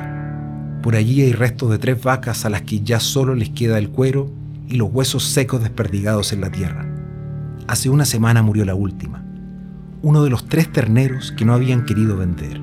Por 0.82 0.94
allí 0.94 1.22
hay 1.22 1.32
restos 1.32 1.70
de 1.70 1.78
tres 1.78 2.02
vacas 2.02 2.44
a 2.44 2.50
las 2.50 2.62
que 2.62 2.80
ya 2.80 3.00
solo 3.00 3.34
les 3.34 3.50
queda 3.50 3.78
el 3.78 3.88
cuero 3.88 4.30
y 4.68 4.76
los 4.76 4.90
huesos 4.92 5.24
secos 5.24 5.62
desperdigados 5.62 6.32
en 6.32 6.42
la 6.42 6.50
tierra. 6.50 6.86
Hace 7.66 7.88
una 7.88 8.04
semana 8.04 8.42
murió 8.42 8.64
la 8.64 8.74
última, 8.74 9.24
uno 10.02 10.22
de 10.22 10.30
los 10.30 10.46
tres 10.46 10.70
terneros 10.70 11.32
que 11.32 11.44
no 11.44 11.54
habían 11.54 11.86
querido 11.86 12.16
vender. 12.18 12.60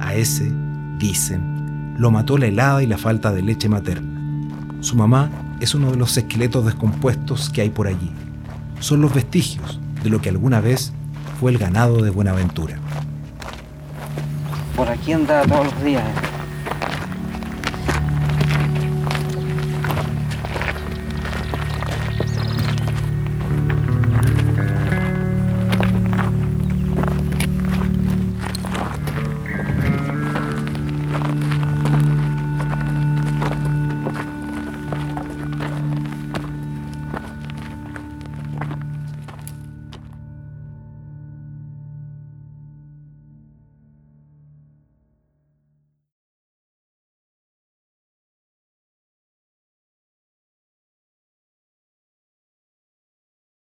A 0.00 0.14
ese, 0.14 0.50
dicen, 0.98 1.57
lo 1.98 2.12
mató 2.12 2.38
la 2.38 2.46
helada 2.46 2.82
y 2.82 2.86
la 2.86 2.96
falta 2.96 3.32
de 3.32 3.42
leche 3.42 3.68
materna. 3.68 4.08
Su 4.80 4.94
mamá 4.94 5.30
es 5.60 5.74
uno 5.74 5.90
de 5.90 5.96
los 5.96 6.16
esqueletos 6.16 6.64
descompuestos 6.64 7.50
que 7.50 7.60
hay 7.60 7.70
por 7.70 7.88
allí. 7.88 8.10
Son 8.78 9.00
los 9.00 9.12
vestigios 9.12 9.80
de 10.04 10.08
lo 10.08 10.20
que 10.20 10.28
alguna 10.28 10.60
vez 10.60 10.92
fue 11.40 11.50
el 11.50 11.58
ganado 11.58 12.00
de 12.02 12.10
Buenaventura. 12.10 12.78
Por 14.76 14.88
aquí 14.88 15.12
andaba 15.12 15.44
todos 15.44 15.72
los 15.72 15.84
días. 15.84 16.04